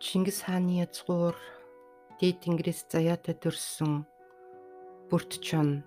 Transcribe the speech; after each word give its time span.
Чингис 0.00 0.38
хааны 0.48 0.80
язгуур 0.80 1.36
дээд 2.18 2.36
тэнгэрээс 2.42 2.88
заяатай 2.88 3.36
төрсөн 3.36 3.92
бүрт 5.12 5.32
чон 5.44 5.84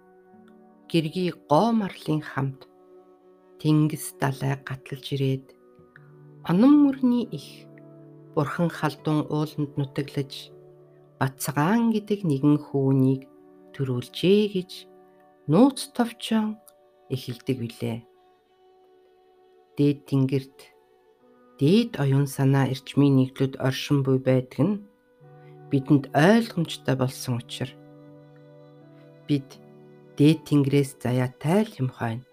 гэргий 0.85 1.33
гоо 1.49 1.73
марлын 1.73 2.21
хамт 2.21 2.69
тэнгис 3.57 4.13
далай 4.21 4.53
гаталж 4.69 5.05
ирээд 5.17 5.45
онон 6.49 6.73
мөрний 6.85 7.25
их 7.37 7.65
бурхан 8.37 8.69
халдун 8.69 9.25
ууланд 9.33 9.71
нутаглаж 9.81 10.53
Бацгаан 11.17 11.89
гэдэг 11.95 12.19
нэгэн 12.29 12.57
хүүнийг 12.65 13.25
төрүүлжээ 13.73 14.41
гэж 14.55 14.71
нууц 15.49 15.89
товчон 15.95 16.61
эхэлдэг 17.09 17.57
билээ. 17.63 17.97
Дээд 19.77 19.99
тэнгэрт 20.05 20.72
дээд 21.63 21.95
оюун 22.03 22.27
санаа 22.27 22.67
эрчмийн 22.67 23.15
нэгдлүүд 23.15 23.55
оршин 23.67 24.03
буй 24.03 24.19
байдаг 24.19 24.59
нь 24.67 24.83
бидэнд 25.71 26.11
ойлгомжтой 26.11 26.95
болсон 26.99 27.39
учраас 27.39 27.71
бид 29.31 29.47
дээд 30.19 30.43
тэнгэрээс 30.43 30.99
заяатай 30.99 31.63
л 31.63 31.71
юм 31.79 31.89
хойно 31.95 32.27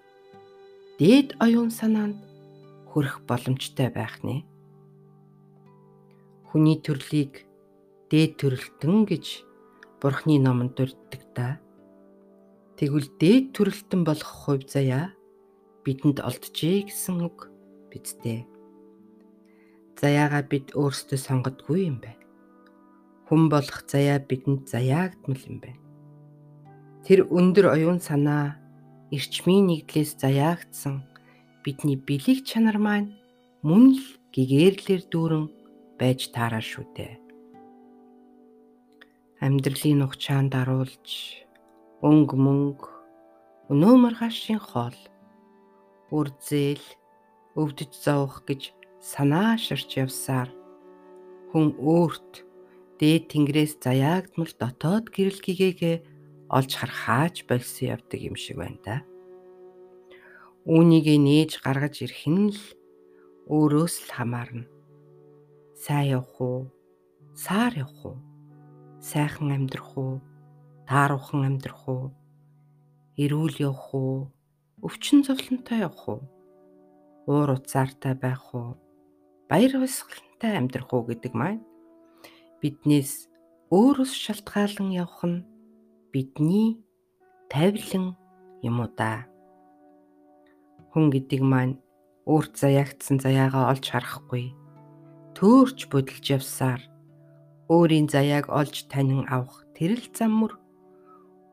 дээд 0.98 1.38
оюун 1.38 1.70
санаанд 1.70 2.18
хүрэх 2.90 3.22
боломжтой 3.22 3.86
байх 3.94 4.18
нэ. 4.26 4.42
Хүний 6.50 6.82
төрлийг 6.82 7.46
дээд 8.10 8.34
төрөлтөн 8.42 9.06
гэж 9.06 9.26
Бурхны 10.02 10.42
номонд 10.42 10.74
дурддаг 10.74 11.22
та. 11.38 11.62
Тэгвэл 12.74 13.06
дээд 13.22 13.54
төрөлтөн 13.54 14.02
болох 14.02 14.32
хувь 14.42 14.66
заяа 14.66 15.14
бидэнд 15.86 16.18
олджээ 16.18 16.90
гэсэн 16.90 17.22
үг 17.22 17.46
бидтэй 17.94 18.50
заяагаа 20.00 20.42
бид 20.48 20.72
өөрсдөө 20.72 21.18
сонгодгүй 21.20 21.80
юм 21.90 21.96
байна. 22.00 22.24
Хүн 23.28 23.42
болох 23.52 23.84
заяа 23.92 24.18
бидэнд 24.18 24.64
заяагдмал 24.72 25.42
юм 25.46 25.58
байна. 25.60 25.80
Тэр 27.04 27.28
өндөр 27.28 27.66
оюун 27.76 28.00
санаа 28.00 28.56
эрчмийн 29.12 29.68
нэгдлээс 29.68 30.16
заяагдсан 30.22 31.04
бидний 31.64 31.98
бэлэг 32.00 32.44
чанар 32.48 32.78
маань 32.80 33.12
мөн 33.62 33.84
л 34.00 34.04
гэгээрлэр 34.34 35.02
дүүрэн 35.12 35.46
байж 36.00 36.32
таараа 36.32 36.64
шүү 36.64 36.86
дээ. 36.96 37.14
Амьдралын 39.44 40.00
нухчаанд 40.00 40.52
даруулж 40.52 41.08
өнгө 42.00 42.36
мөнгө 42.44 42.88
өнөө 43.72 43.94
маргаашийн 44.00 44.60
хоол 44.60 44.96
үрзэл 46.12 46.84
өвдөж 47.60 47.92
зовох 48.04 48.44
гэж 48.48 48.72
санаа 49.00 49.56
ширч 49.56 49.96
явсаар 49.96 50.52
хүн 51.50 51.72
өөрт 51.80 52.44
дээд 53.00 53.32
тэнгэрээс 53.32 53.80
заяагдмал 53.80 54.52
дотоод 54.60 55.08
гэрэл 55.08 55.40
гэгээгээ 55.40 55.96
олж 56.52 56.70
харахаач 56.76 57.48
болсон 57.48 57.96
явдаг 57.96 58.20
юм 58.20 58.36
шиг 58.36 58.60
байна 58.60 58.80
да. 58.84 58.96
Үүнийг 60.68 61.08
нээж 61.08 61.64
гаргаж 61.64 62.04
ирэх 62.04 62.28
нь 62.28 62.52
л 62.52 62.62
өөрөөс 63.48 63.94
л 64.04 64.10
хамаарна. 64.12 64.68
Сайн 65.80 66.20
явах 66.20 66.36
уу? 66.36 66.60
Саар 67.32 67.72
явах 67.80 68.04
уу? 68.04 68.16
Сайхан 69.00 69.48
амьдрах 69.56 69.96
уу? 69.96 70.20
Тааруухан 70.84 71.48
амьдрах 71.48 71.88
уу? 71.88 72.12
Эрүүл 73.16 73.56
явах 73.64 73.88
уу? 73.96 74.28
Өвчин 74.84 75.24
зовлонтой 75.24 75.88
явах 75.88 76.04
уу? 76.04 76.20
Уур 77.24 77.56
уцаартай 77.56 78.12
байх 78.12 78.44
уу? 78.52 78.76
Баяр 79.50 79.74
баясгалантай 79.82 80.52
амьдрах 80.54 80.94
уу 80.94 81.10
гэдэг 81.10 81.34
маань 81.34 81.66
биднээс 82.62 83.26
өөрөөс 83.74 84.12
шалтгаалan 84.14 84.94
явах 84.94 85.26
нь 85.26 85.42
бидний 86.14 86.78
тавилан 87.50 88.14
юм 88.62 88.78
уу 88.78 88.90
да. 88.94 89.26
Хүн 90.94 91.10
гэдэг 91.10 91.42
маань 91.42 91.82
өөрт 92.30 92.54
заяагдсан 92.62 93.18
заяагаа 93.18 93.74
олж 93.74 93.90
харахгүй. 93.90 94.54
Төөрч 95.34 95.90
бодолж 95.90 96.24
явсаар 96.30 96.82
өөрийн 97.66 98.06
заяаг 98.06 98.46
олж 98.50 98.86
танин 98.86 99.26
авах 99.26 99.66
тэрэл 99.74 100.06
зам 100.14 100.32
мөр 100.38 100.52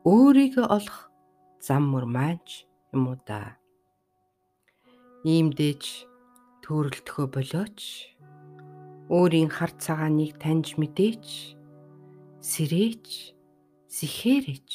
өөрийгөө 0.06 0.66
олох 0.70 1.10
зам 1.58 1.82
мөр 1.90 2.06
маань 2.06 2.46
юм 2.94 3.10
уу 3.10 3.18
да. 3.26 3.58
Иймдээч 5.26 6.07
төрөлтгөө 6.68 7.26
болооч 7.32 7.80
өөрийн 9.08 9.48
хар 9.48 9.72
цагааныг 9.72 10.36
таньж 10.36 10.76
мэдээч 10.76 11.56
сэрээч 12.44 13.32
сэхээрээч 13.88 14.70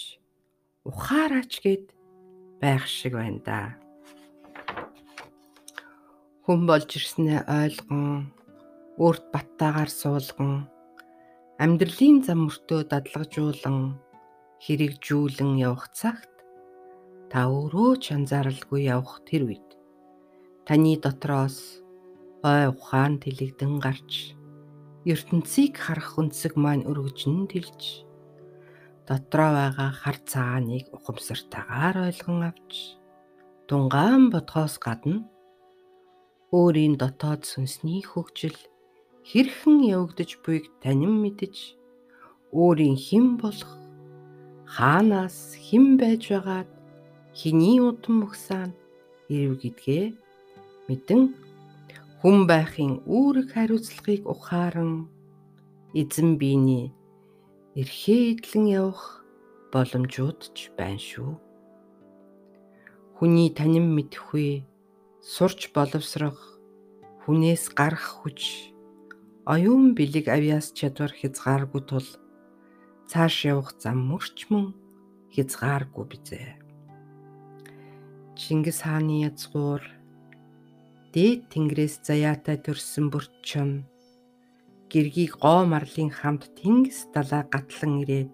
ухаараач 0.90 1.54
гэд 1.62 1.94
байх 2.58 2.90
шиг 2.90 3.14
байна 3.14 3.42
да. 3.46 3.60
Хүн 6.50 6.66
болж 6.66 6.90
ирснээ 6.98 7.46
ойлгон 7.46 8.34
өөрт 8.98 9.30
баттаагаар 9.30 9.92
суулган 9.94 10.66
амьдралын 11.62 12.26
зам 12.26 12.50
мөртөө 12.50 12.90
дадлагжуулан 12.90 14.02
хэрэгжүүлэн 14.66 15.62
явах 15.62 15.94
цагт 15.94 16.34
та 17.30 17.46
өөрөө 17.54 17.94
ч 18.02 18.18
анзааралгүй 18.18 18.82
явах 18.90 19.22
тэр 19.30 19.46
үед 19.46 19.70
таны 20.66 20.98
дотроос 20.98 21.83
ой 22.44 22.68
ухаан 22.68 23.24
тэлэгдэн 23.24 23.80
гарч 23.80 24.36
ертөнцийг 25.08 25.80
харах 25.80 26.20
өнцөг 26.20 26.54
маань 26.60 26.84
өргөжн 26.92 27.48
тэлж 27.52 28.04
дотроо 29.08 29.52
байгаа 29.56 29.92
хар 30.02 30.18
цагааныг 30.32 30.86
ухамсартайгаар 30.96 31.96
ойлгон 32.08 32.42
авч 32.52 33.00
тунгаан 33.68 34.24
бодхоос 34.34 34.76
гадна 34.86 35.24
өөрийн 36.52 36.96
дотоод 37.00 37.42
сүнсний 37.48 38.04
хөгжил 38.12 38.60
хэрхэн 39.30 39.78
явагдаж 39.96 40.32
буйг 40.44 40.68
танин 40.84 41.16
мэдж 41.24 41.56
өөрийн 42.52 42.98
хэн 43.06 43.28
болох 43.40 43.72
хаанаас 44.76 45.56
хэн 45.66 45.86
байж 46.00 46.24
байгаад 46.32 46.70
хэний 47.40 47.80
удам 47.80 48.16
мөхсаанд 48.24 48.76
ирв 49.32 49.56
гэдгээ 49.64 50.06
мэдэн 50.88 51.22
хүн 52.24 52.48
байхын 52.48 53.04
үүрэг 53.04 53.52
хариуцлагыг 53.52 54.24
ухааран 54.32 55.12
эзэн 55.92 56.40
биений 56.40 56.96
эрхээ 57.76 58.40
эдлэн 58.40 58.66
явах 58.72 59.28
боломжууд 59.76 60.56
ч 60.56 60.72
байна 60.80 61.04
шүү. 61.04 61.36
Хүний 63.20 63.52
танин 63.52 63.92
мэдхгүй 63.92 64.64
сурч 65.20 65.76
боловсрох 65.76 66.40
хүнээс 67.28 67.76
гарах 67.76 68.24
хүч 68.24 68.72
оюун 69.44 69.92
бэлэг 69.92 70.32
авьяас 70.32 70.72
чадвар 70.72 71.12
хязгааргүй 71.12 71.84
тул 71.92 72.08
цааш 73.12 73.36
явах 73.52 73.76
зам 73.84 74.00
мөрчмөн 74.00 74.72
хязгааргүй 75.36 76.06
бизээ. 76.08 76.56
Чингис 78.40 78.80
хааны 78.88 79.28
язгуур 79.28 79.84
дээд 81.14 81.42
тэнгэрээс 81.54 81.96
заяатай 82.08 82.58
төрсөн 82.66 83.06
бүрт 83.14 83.34
чон 83.46 83.72
гэргийг 84.92 85.34
гоо 85.44 85.62
марлын 85.70 86.10
хамт 86.10 86.44
тэнгис 86.60 87.00
далаа 87.14 87.44
гатлан 87.54 88.02
ирээд 88.02 88.34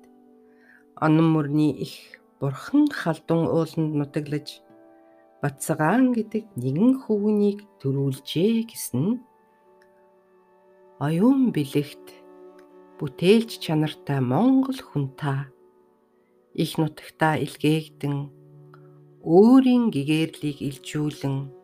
онон 1.05 1.27
мөрний 1.35 1.73
их 1.85 1.95
бурхан 2.39 2.87
халдун 2.99 3.43
ууланд 3.55 3.91
нутаглаж 3.99 4.47
Бацгаан 5.41 6.11
гэдэг 6.11 6.51
нэгэн 6.59 6.99
хөвгнийг 7.03 7.63
төрүүлжээ 7.79 8.67
гэсэн 8.71 9.23
оюун 10.99 11.55
бэлэгт 11.55 12.07
бүтээлч 12.99 13.51
чанартай 13.63 14.19
Монгол 14.19 14.79
хүн 14.83 15.05
та 15.15 15.47
их 16.63 16.75
нутагтаа 16.75 17.39
илгээгдэн 17.39 18.15
өөрийн 19.23 19.91
гэгээрлийг 19.95 20.59
илжүүлэн 20.69 21.58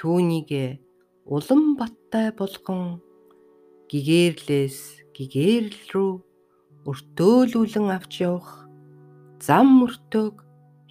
түүнийг 0.00 0.80
улам 1.28 1.76
баттай 1.76 2.32
болгон 2.40 3.04
гэгээрлээс 3.92 4.78
гэгээрл 5.12 5.76
рүү 5.92 6.12
өртөөлүүлэн 6.88 7.88
авч 7.96 8.12
явах 8.24 8.64
зам 9.44 9.66
мөртөөг 9.80 10.36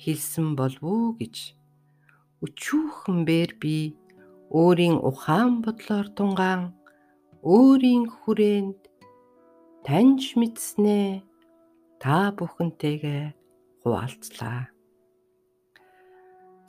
хэлсэн 0.03 0.47
болов 0.59 0.85
уу 0.93 1.07
гэж 1.17 1.57
өчүүхэнбээр 2.45 3.51
би 3.57 3.77
өөрийн 4.61 5.01
ухаан 5.09 5.65
бодлоор 5.65 6.07
тунгаан 6.17 6.63
өөрийн 7.41 8.05
хүрээнд 8.13 8.81
таньж 9.85 10.37
мэдснээ 10.39 11.25
та 12.01 12.29
бүхэнтэйгээ 12.37 13.23
хуваалцлаа. 13.81 14.69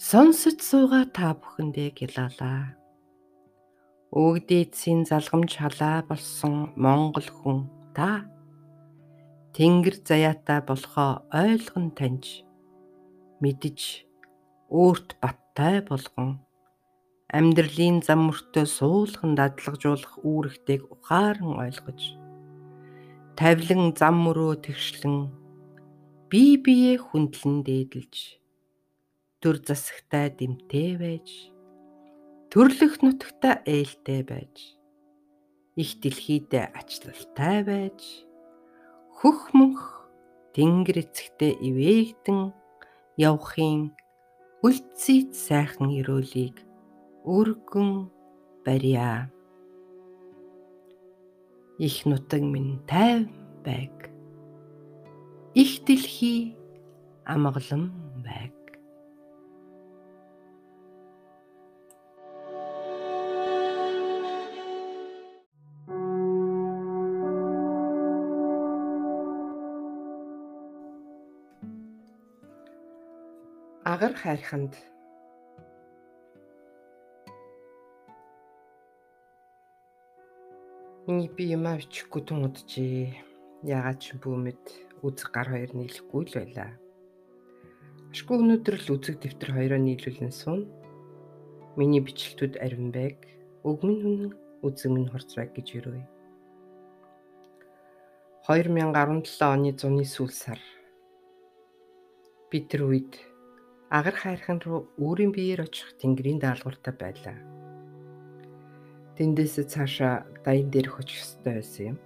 Сонсож 0.01 0.65
суугаа 0.65 1.05
та 1.13 1.37
бүхэндээ 1.37 1.93
гялалаа. 1.93 2.73
Өгдөөдсийн 4.17 5.05
залгамж 5.05 5.61
халаа 5.61 6.01
болсон 6.09 6.73
Монгол 6.73 7.29
хүн 7.29 7.69
та 7.93 8.25
Тэнгэр 9.53 10.01
заяатай 10.01 10.65
болохоо 10.65 11.29
ойлгон 11.29 11.93
таньж 11.93 12.49
мэдж 13.45 14.09
өөрт 14.73 15.21
баттай 15.21 15.85
болгон 15.85 16.41
амьдралын 17.29 18.01
зам 18.01 18.33
мөртөө 18.33 18.65
суулхан 18.65 19.37
дадлагжуулах 19.37 20.17
үүрэгтэйг 20.25 20.81
ухаан 20.89 21.61
ойлгож 21.61 22.17
тавлин 23.37 23.93
зам 24.01 24.17
мөрөө 24.25 24.65
тэгшлэн 24.65 25.29
бие 26.33 26.57
бие 26.65 26.97
хүндлэн 26.97 27.61
дээдэлж 27.69 28.40
төр 29.41 29.57
засагтай 29.67 30.29
дэмтэй 30.39 30.91
байж 31.01 31.29
төрлөх 32.53 33.01
нутагта 33.05 33.61
ээлтэй 33.65 34.23
байж 34.31 34.57
их 35.81 35.91
дэлхийд 36.03 36.53
ачлалтай 36.81 37.59
байж 37.65 38.01
хөх 39.19 39.53
мөнх 39.57 39.83
тэнгэр 40.55 41.05
эцэгтэй 41.05 41.53
ивээгдэн 41.69 42.41
явахын 43.17 43.93
үлдсийт 44.67 45.33
сайхан 45.33 45.89
өрөөлийг 45.99 46.57
өргөн 47.25 48.11
барья. 48.65 49.33
Их 51.79 52.05
нутаг 52.05 52.43
минь 52.43 52.81
тайв 52.87 53.29
байг. 53.65 54.13
Их 55.55 55.85
дэлхий 55.85 56.57
амгалан 57.25 57.93
байг. 58.25 58.60
Агар 74.11 74.23
хайрханд 74.23 74.75
Миний 81.07 81.31
би 81.31 81.45
юм 81.55 81.67
авчихгүй 81.67 82.23
тун 82.27 82.45
удажээ. 82.47 83.15
Ягаад 83.63 83.99
ч 84.03 84.15
бүүмэд 84.19 84.63
үзэг 85.03 85.31
гар 85.35 85.49
хоёр 85.51 85.73
нийлэхгүй 85.75 86.23
л 86.27 86.35
байлаа. 86.39 86.71
Ашгүй 88.11 88.37
өнөөдөр 88.39 88.77
л 88.79 88.95
үзэг 88.95 89.17
дэвтэр 89.19 89.51
хоёроо 89.55 89.81
нийлүүлэн 89.83 90.31
суун. 90.31 90.67
Миний 91.75 92.03
бичлэгтүүд 92.03 92.63
арвин 92.63 92.91
байг. 92.95 93.19
Өгмөн 93.67 93.99
хүн 94.03 94.17
үзэг 94.63 94.91
минь 94.91 95.11
хорцваг 95.11 95.51
гэж 95.55 95.69
өрөөе. 95.83 96.07
2017 98.47 99.51
оны 99.51 99.71
зуны 99.75 100.05
сүүл 100.07 100.35
сар 100.35 100.61
би 102.51 102.59
тэр 102.67 102.91
үед 102.91 103.30
агар 103.91 104.15
хайрхан 104.15 104.63
руу 104.63 104.87
өөрийн 105.03 105.35
биеэр 105.35 105.67
очих 105.67 105.99
тэнгэрийн 105.99 106.39
даалгавартай 106.39 106.95
байлаа. 106.95 107.37
Тэндээс 109.19 109.67
цаашаа 109.67 110.15
даян 110.47 110.71
дээрх 110.71 111.03
очих 111.03 111.19
ёстой 111.27 111.55
байсан 111.59 111.85
юм. 111.91 111.97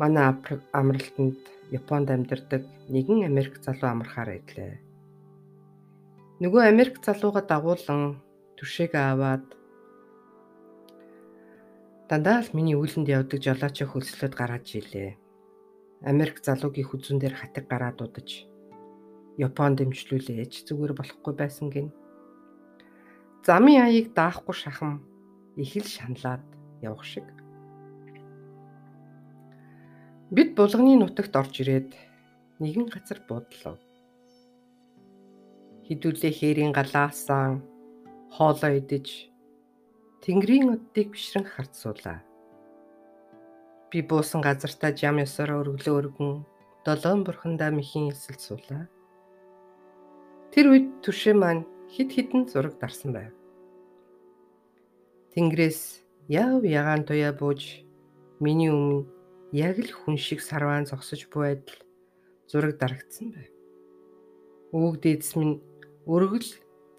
Манай 0.00 0.32
амралтанд 0.72 1.38
Японд 1.70 2.08
амьдардаг 2.10 2.64
нэгэн 2.88 3.28
Америк 3.28 3.60
залуу 3.60 3.88
амархаар 3.92 4.40
идлээ. 4.40 4.80
Нөгөө 6.40 6.62
Америк 6.72 7.04
залууга 7.04 7.44
дагуулan 7.44 8.16
түшээгээ 8.56 9.04
аваад 9.12 9.44
дандаа 12.08 12.40
л 12.40 12.50
миний 12.56 12.76
үүлэнд 12.80 13.12
явдаг 13.12 13.38
жолоочо 13.44 13.84
хөлслөд 13.92 14.32
гараад 14.32 14.64
жилээ. 14.64 15.20
Америк 16.10 16.40
залуугийн 16.40 16.88
хүзүүн 16.88 17.18
дээр 17.20 17.34
хатаг 17.38 17.64
гараад 17.68 18.00
удаж 18.00 18.48
Японд 19.38 19.82
дэмжлүүлээч 19.82 20.68
зүгээр 20.70 20.92
болохгүй 20.94 21.34
байсан 21.34 21.68
гин. 21.74 21.88
Замын 23.42 23.82
аяыг 23.82 24.14
даахгүй 24.14 24.54
шахам 24.54 25.02
их 25.58 25.74
л 25.74 25.84
шаналаад 25.84 26.44
явах 26.82 27.02
шиг. 27.02 27.26
Бид 30.30 30.54
булганы 30.54 30.94
нутагт 30.98 31.34
орж 31.34 31.54
ирээд 31.62 31.90
нэгэн 32.62 32.86
газар 32.94 33.20
буудлаа. 33.26 33.76
Хідүүлээ 35.86 36.32
хээрийн 36.32 36.72
галаасан 36.72 37.60
хоолоо 38.32 38.72
идэж 38.80 39.28
тэнгэрийн 40.22 40.72
оддыг 40.74 41.12
бишрэн 41.12 41.44
харцуулаа. 41.44 42.24
Би 43.90 43.98
буусан 44.00 44.40
газартаа 44.40 44.96
жам 44.96 45.20
ёсоор 45.20 45.50
өргөлөө 45.60 45.94
өргөн 46.00 46.32
долоон 46.86 47.20
бурхандаа 47.22 47.70
мэхийн 47.70 48.10
эсэл 48.10 48.40
суулаа. 48.40 48.88
Тэр 50.54 50.70
үед 50.70 51.02
түшээ 51.02 51.34
маань 51.34 51.66
хид 51.90 52.14
хідэн 52.14 52.46
зураг 52.46 52.78
дарсан 52.78 53.10
байв. 53.10 53.34
Тэнгэрээс 55.34 56.06
яв 56.30 56.62
ягаан 56.62 57.02
туяа 57.02 57.34
бууж 57.34 57.82
миний 58.38 58.70
өмнө 58.70 59.02
яг 59.50 59.82
л 59.82 59.90
хүн 59.90 60.14
шиг 60.14 60.38
сарваан 60.38 60.86
зогсож 60.86 61.26
буй 61.26 61.58
адил 61.58 61.74
зураг 62.46 62.78
дарагдсан 62.78 63.34
байв. 63.34 63.50
Өвөг 64.70 65.02
дээдс 65.02 65.34
минь 65.34 65.58
өргөл 66.06 66.46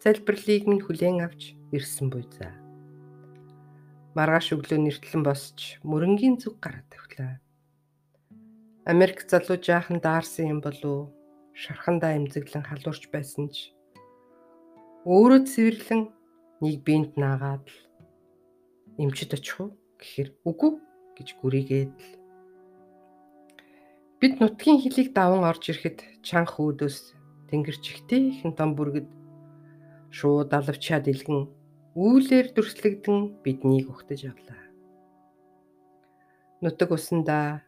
залбирлыг 0.04 0.68
минь 0.68 0.84
хүлээн 0.84 1.24
авч 1.24 1.56
ирсэн 1.72 2.12
буй 2.12 2.28
за. 2.28 2.52
Маргааш 4.20 4.52
өглөө 4.52 4.84
нэртлэн 4.84 5.24
босч 5.24 5.80
мөрөнгийн 5.88 6.44
зүг 6.44 6.60
гараад 6.60 6.92
тавлаа. 6.92 7.40
Америк 8.84 9.24
залуу 9.32 9.56
жаахан 9.56 10.04
даарсан 10.04 10.52
юм 10.52 10.60
болов 10.60 11.15
шархандаа 11.62 12.20
эмзэглэн 12.20 12.64
халуурч 12.68 13.04
байсан 13.16 13.48
ч 13.56 13.72
өөрөө 15.08 15.42
цэвэрлэн 15.48 16.02
нэг 16.62 16.76
бинт 16.88 17.16
наагаад 17.16 17.66
л 17.72 17.80
эмчид 19.00 19.32
очих 19.38 19.58
уу 19.64 19.70
гэхээр 20.00 20.30
үгүй 20.50 20.72
гэж 21.16 21.28
гүрийгээд 21.40 21.94
л 21.96 22.12
бид 24.20 24.34
нутгийн 24.44 24.82
хөлийг 24.84 25.10
даван 25.16 25.48
орж 25.48 25.64
ирэхэд 25.72 26.00
чанх 26.28 26.60
өөдөөс 26.60 26.98
тэнгэр 27.48 27.78
чихтэй 27.80 28.24
хэн 28.40 28.52
том 28.60 28.76
бүргэд 28.76 29.08
шууд 30.12 30.52
алавчаад 30.52 31.08
илгэн 31.08 31.48
үүлээр 31.96 32.48
дүрслэгдэн 32.52 33.40
биднийг 33.44 33.88
өгтөж 33.88 34.22
авлаа. 34.28 34.62
Нутаг 36.60 36.90
усандаа 36.92 37.64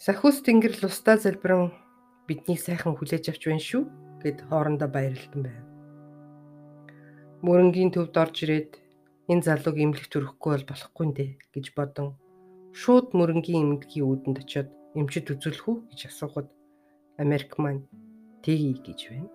Сахус 0.00 0.40
тэнгэр 0.40 0.80
лустаа 0.80 1.20
залбирэн 1.20 1.89
биднийг 2.30 2.62
сайхан 2.62 2.94
хүлээж 2.94 3.26
авч 3.34 3.42
байна 3.50 3.58
шүү 3.58 3.82
гэд 4.22 4.38
хоорондоо 4.46 4.86
баярлалдан 4.86 5.42
байв. 5.50 5.62
Мөрөнгийн 7.42 7.90
төвд 7.90 8.14
орж 8.22 8.36
ирээд 8.46 8.78
энэ 9.26 9.42
залууг 9.42 9.76
эмнэлэгт 9.82 10.14
өрөхгүй 10.14 10.50
бол 10.54 10.68
болохгүй 10.70 11.06
нэ 11.10 11.26
гэж 11.50 11.66
бодон 11.74 12.14
шууд 12.70 13.18
мөрөнгийн 13.18 13.66
эмнэлгийн 13.66 14.06
үүдэнд 14.06 14.38
очиод 14.46 14.70
эмчит 14.94 15.26
үзүүлэх 15.26 15.66
үү 15.66 15.76
гэж 15.90 16.00
асуухад 16.06 16.48
Америк 17.18 17.58
маань 17.58 17.82
тэгье 18.46 18.78
гэж 18.78 19.00
байна. 19.10 19.30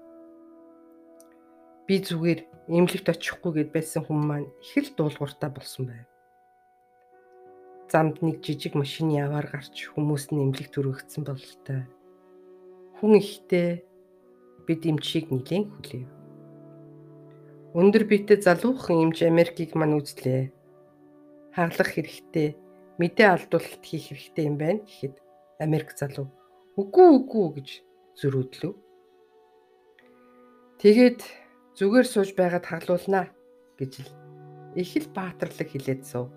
Би 1.83 1.99
зүгээр 1.99 2.39
эмнэлэгт 2.71 3.11
очихгүй 3.11 3.51
гэд 3.59 3.69
байсан 3.75 4.07
хүн 4.07 4.19
маань 4.23 4.49
их 4.63 4.87
л 4.87 4.95
дуулууртай 4.95 5.51
болсон 5.51 5.83
байв. 5.91 6.07
Замд 7.91 8.23
нэг 8.23 8.39
жижиг 8.39 8.73
машины 8.79 9.19
яваар 9.19 9.51
гарч 9.51 9.91
хүмүүс 9.91 10.31
нь 10.31 10.41
эмнэлэгт 10.47 10.79
өргөгдсөн 10.79 11.23
бололтой 11.27 11.83
Хүн 12.99 13.19
ихтэй 13.19 13.83
бид 14.65 14.81
эмчийг 14.85 15.29
нилээн 15.31 15.65
хүлээв. 15.69 16.09
Өндөр 17.75 18.03
биетэй 18.07 18.39
залуухан 18.39 19.11
эмч 19.11 19.23
Америкийг 19.27 19.75
мань 19.75 19.99
үзлээ. 19.99 20.51
Хаглах 21.55 21.91
хэрэгтэй, 21.91 22.55
мэдээ 22.99 23.27
алдуулалт 23.31 23.83
хийх 23.83 24.11
хэрэгтэй 24.11 24.45
юм 24.47 24.55
байна 24.55 24.79
гэхэд 24.87 25.15
Америк 25.59 25.91
залуу 25.95 26.31
үгүй 26.75 27.07
үгүй 27.19 27.47
гэж 27.55 27.69
зөрүүдлөв. 28.19 28.73
Тэгээд 30.83 31.19
зүгээр 31.79 32.07
сууж 32.07 32.29
байгаад 32.35 32.65
хаглуулнаа 32.67 33.31
гэж 33.79 33.93
л 34.03 34.11
их 34.75 34.91
л 34.99 35.07
баатарлаг 35.15 35.67
хэлээд 35.71 36.03
суув. 36.03 36.27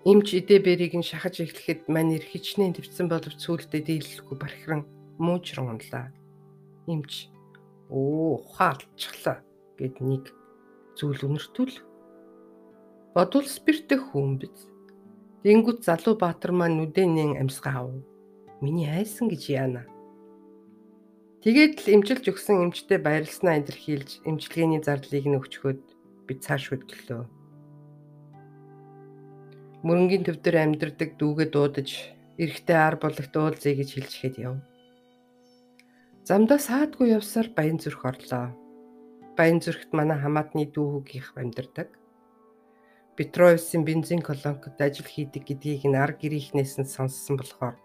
Имч 0.00 0.32
идэ 0.32 0.64
бэрийг 0.64 0.96
нь 0.96 1.04
шахаж 1.04 1.44
эхлэхэд 1.44 1.92
мань 1.92 2.16
ир 2.16 2.24
хичнээн 2.24 2.72
твцсэн 2.72 3.04
боловч 3.12 3.36
сүултээ 3.44 3.84
дийлэхгүй 3.84 4.36
бархиран 4.40 4.88
муужран 5.20 5.76
унлаа. 5.76 6.08
Имч 6.88 7.28
оо 7.92 8.40
ухаалцчлаа 8.40 9.44
гэд 9.76 10.00
нэг 10.00 10.32
зүйл 10.96 11.20
өнөртөл 11.28 11.84
бодвол 13.12 13.44
спирттэй 13.44 14.00
хүн 14.00 14.40
биз. 14.40 14.64
Дэнгүүт 15.44 15.84
залуу 15.84 16.16
баатар 16.16 16.56
маань 16.56 16.80
нүдэнэн 16.80 17.36
амьсгаа 17.36 17.84
ав. 17.84 17.92
Миний 18.64 18.88
айсан 18.88 19.28
гэж 19.28 19.42
яана. 19.52 19.84
Тэгээд 21.44 21.76
л 21.84 21.92
эмчилж 22.00 22.24
өгсөн 22.24 22.68
эмчтэй 22.72 22.96
баярлснаа 23.00 23.60
илэрхийлж 23.60 24.24
эмчилгээний 24.28 24.80
зардлыг 24.80 25.24
нь 25.28 25.36
өгчхөд 25.40 25.80
би 26.24 26.32
цааш 26.36 26.72
хөдлөлөө. 26.72 27.39
Мөрөнгийн 29.86 30.24
төв 30.26 30.36
дээр 30.44 30.56
амьдардаг 30.64 31.16
дүүгээ 31.16 31.48
дуудаж 31.50 31.88
эрэхтэй 32.42 32.78
ар 32.78 32.96
болгот 33.00 33.34
уулзъя 33.36 33.74
гэж 33.76 33.88
хэлжихэд 33.96 34.36
яв. 34.48 34.54
Замдаа 36.28 36.60
саадгүй 36.60 37.16
явсаар 37.16 37.48
Баян 37.56 37.78
зүрх 37.80 38.04
орлоо. 38.04 38.52
Баян 39.36 39.58
зүрхт 39.64 39.90
манай 39.96 40.18
хамаатны 40.20 40.68
дүүгийнх 40.68 41.32
амьдардаг. 41.40 41.88
Петровсын 43.16 43.82
бензин 43.88 44.20
колонкод 44.20 44.76
ажил 44.80 45.08
хийдэг 45.08 45.42
гэдгийг 45.48 45.84
нь 45.88 45.96
ар 45.96 46.12
гэрийнхнээс 46.20 46.74
нь 46.80 46.92
сонссон 46.94 47.36
болохоор 47.40 47.76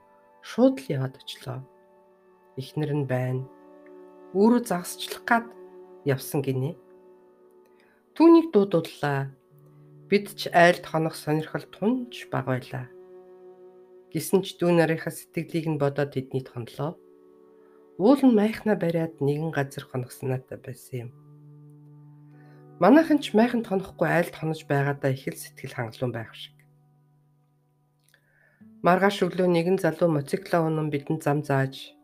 шууд 0.44 0.76
л 0.84 0.92
яваад 0.96 1.16
очлоо 1.20 1.60
эхнэр 2.60 2.92
нь 2.96 3.08
байна. 3.08 3.44
Өөрөө 4.36 4.64
загасчлах 4.64 5.24
гад 5.28 5.48
явсан 6.08 6.40
гинэ. 6.44 6.76
Түүнийг 8.16 8.52
дуудууллаа. 8.52 9.32
Бид 10.06 10.38
ч 10.38 10.46
айлд 10.54 10.86
хонох 10.86 11.18
сонирхол 11.18 11.66
тунж 11.74 12.30
баг 12.30 12.46
байлаа. 12.46 12.86
Гисэн 14.14 14.46
ч 14.46 14.54
дүү 14.62 14.78
нарынхаа 14.78 15.10
сэтгэлийг 15.10 15.66
нь 15.66 15.82
бодоод 15.82 16.14
тэдний 16.14 16.46
тонлоо. 16.46 16.94
Уул 17.98 18.22
нь 18.22 18.38
майхна 18.38 18.78
бариад 18.78 19.18
нэгэн 19.18 19.50
газар 19.50 19.82
хоногснаатай 19.90 20.62
байсан 20.62 21.10
юм. 21.10 21.12
Манайхан 22.78 23.18
ч 23.18 23.34
майхан 23.34 23.66
тонохгүй 23.66 24.06
айлд 24.06 24.38
хонож 24.38 24.62
байгаадаа 24.70 25.10
их 25.10 25.26
л 25.26 25.42
сэтгэл 25.42 25.74
хангалуун 25.74 26.14
байх 26.14 26.38
шиг. 26.38 26.54
Маргааш 28.86 29.26
өглөө 29.26 29.50
нэгэн 29.50 29.82
залуу 29.82 30.14
моцикло 30.14 30.70
унан 30.70 30.94
бидэнд 30.94 31.26
зам 31.26 31.42
зааж 31.42 31.98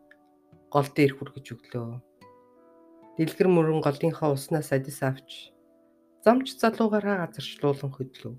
гол 0.73 0.89
дээр 0.89 1.13
хүргэж 1.21 1.45
өглөө. 1.53 2.01
Дэлгэр 3.21 3.47
мөрөн 3.51 3.85
голынхаа 3.85 4.33
уснаас 4.33 4.73
адис 4.73 5.05
авч 5.05 5.50
замч 6.23 6.53
залуугаараа 6.61 7.25
газарчлуулан 7.25 7.91
хөдлөв. 7.93 8.35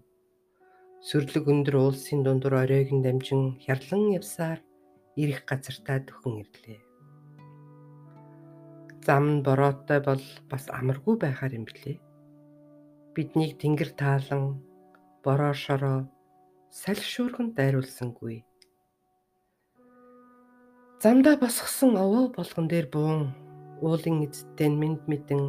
Сүрлэг 1.02 1.44
өндөр 1.50 1.76
уулсын 1.82 2.22
дундуур 2.22 2.54
оройг 2.62 2.94
нь 2.94 3.02
дамжин 3.02 3.58
хярлан 3.58 4.14
явсаар 4.18 4.62
ирэх 5.18 5.42
газартаа 5.50 5.98
дөхөн 6.06 6.46
ирлээ. 6.46 6.80
Зам 9.02 9.24
нь 9.34 9.42
бороотой 9.42 9.98
бол 9.98 10.22
бас 10.46 10.64
амаргүй 10.70 11.18
байхаар 11.18 11.58
юм 11.58 11.66
блэ. 11.66 11.98
Биднийг 13.14 13.58
тэнгэр 13.58 13.90
таалан 13.98 14.62
бороо 15.26 15.54
шороо 15.64 16.06
салхишуурхан 16.70 17.50
дайруулсангүй. 17.58 18.46
Замдаа 21.02 21.34
босгосон 21.34 21.98
овоо 21.98 22.30
болгон 22.30 22.66
дээр 22.70 22.86
буун 22.94 23.34
уулын 23.82 24.22
эцэдтэй 24.22 24.70
мэд 24.70 25.02
мэдэн 25.10 25.42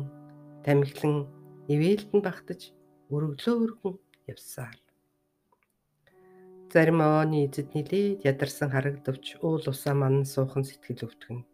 тамхилан 0.66 1.30
ивэлтэн 1.70 2.20
багтаж 2.24 2.72
өргөлөө 3.14 3.56
өргөн 3.64 3.96
явсаар. 4.28 4.78
Зарим 6.74 7.00
овооны 7.06 7.46
эзэд 7.46 7.78
нилээд 7.78 8.26
ядарсан 8.26 8.74
харагдавч 8.74 9.38
уул 9.46 9.64
усаа 9.70 9.94
манан 9.94 10.26
суухан 10.26 10.66
сэтгэл 10.66 11.06
өвтгөн. 11.06 11.46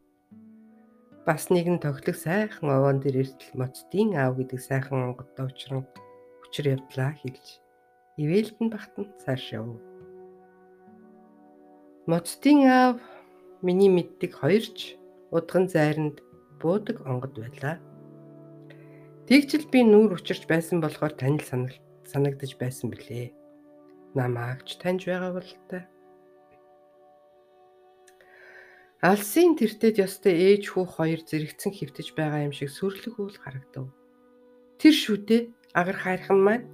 Бас 1.28 1.52
нэгэн 1.52 1.84
тоглог 1.84 2.16
сайхан 2.16 2.72
овоон 2.72 3.04
дээр 3.04 3.28
иртэл 3.28 3.60
моцдын 3.60 4.16
аав 4.16 4.40
гэдэг 4.40 4.60
сайхан 4.64 5.12
онгодтой 5.12 5.46
учран 5.52 5.84
хүчээр 6.42 6.80
явдлаа 6.80 7.12
хэлж 7.20 7.48
ивэлтэн 8.16 8.68
багтан 8.72 9.06
цааш 9.22 9.44
яв. 9.60 9.68
Моцдын 12.08 12.60
аав 12.66 12.98
Миний 13.62 13.92
мэддэг 13.92 14.40
хоёрч 14.40 14.96
удган 15.36 15.68
зайранд 15.68 16.24
буудаг 16.64 17.04
онгод 17.04 17.36
байлаа. 17.36 17.76
Тэгжил 19.30 19.70
би 19.70 19.84
нүүр 19.86 20.18
учирч 20.18 20.50
байсан 20.50 20.82
болохоор 20.82 21.14
танил 21.14 21.46
санагдаж 21.46 22.58
байсан 22.58 22.90
билээ. 22.90 23.30
Намаагч 24.18 24.82
таньж 24.82 25.06
байгаа 25.06 25.38
бол 25.38 25.52
та. 25.70 25.86
Алсын 29.06 29.54
тэртет 29.54 30.02
ёстой 30.02 30.34
ээж 30.34 30.74
хүү 30.74 30.86
хоёр 30.98 31.22
зэрэгцэн 31.30 31.78
хөвтөж 31.78 32.18
байгаа 32.18 32.50
юм 32.50 32.58
шиг 32.58 32.74
сүрлэг 32.74 33.22
үл 33.22 33.38
харагдав. 33.38 33.94
Тэр 34.82 34.98
шүдэ 34.98 35.38
агар 35.78 35.98
хайрхан 36.02 36.40
маань 36.42 36.66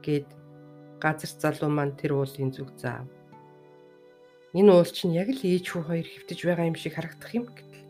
гэд 0.00 0.32
газар 0.96 1.28
залуу 1.28 1.68
маань 1.68 1.92
тэр 2.00 2.16
уулын 2.16 2.56
зүг 2.56 2.72
заав. 2.80 3.04
Энэ 4.56 4.72
уул 4.72 4.88
чинь 4.96 5.12
яг 5.12 5.28
л 5.28 5.44
ээж 5.44 5.76
хүү 5.76 5.82
хоёр 5.92 6.08
хөвтөж 6.08 6.40
байгаа 6.40 6.72
юм 6.72 6.78
шиг 6.80 6.96
харагдах 6.96 7.36
юм 7.36 7.44
гэтэл 7.52 7.84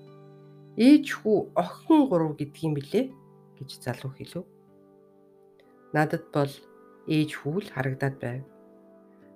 ээж 0.74 1.06
хүү 1.22 1.54
охин 1.54 2.10
гурав 2.10 2.34
гэдэг 2.34 2.66
юм 2.66 2.74
билээ 2.74 3.06
гэж 3.58 3.70
залуу 3.84 4.12
хэлв. 4.14 4.44
Надад 5.94 6.24
бол 6.34 6.52
ээж 7.08 7.30
хүү 7.40 7.56
л 7.64 7.72
харагдаад 7.74 8.16
байв. 8.20 8.42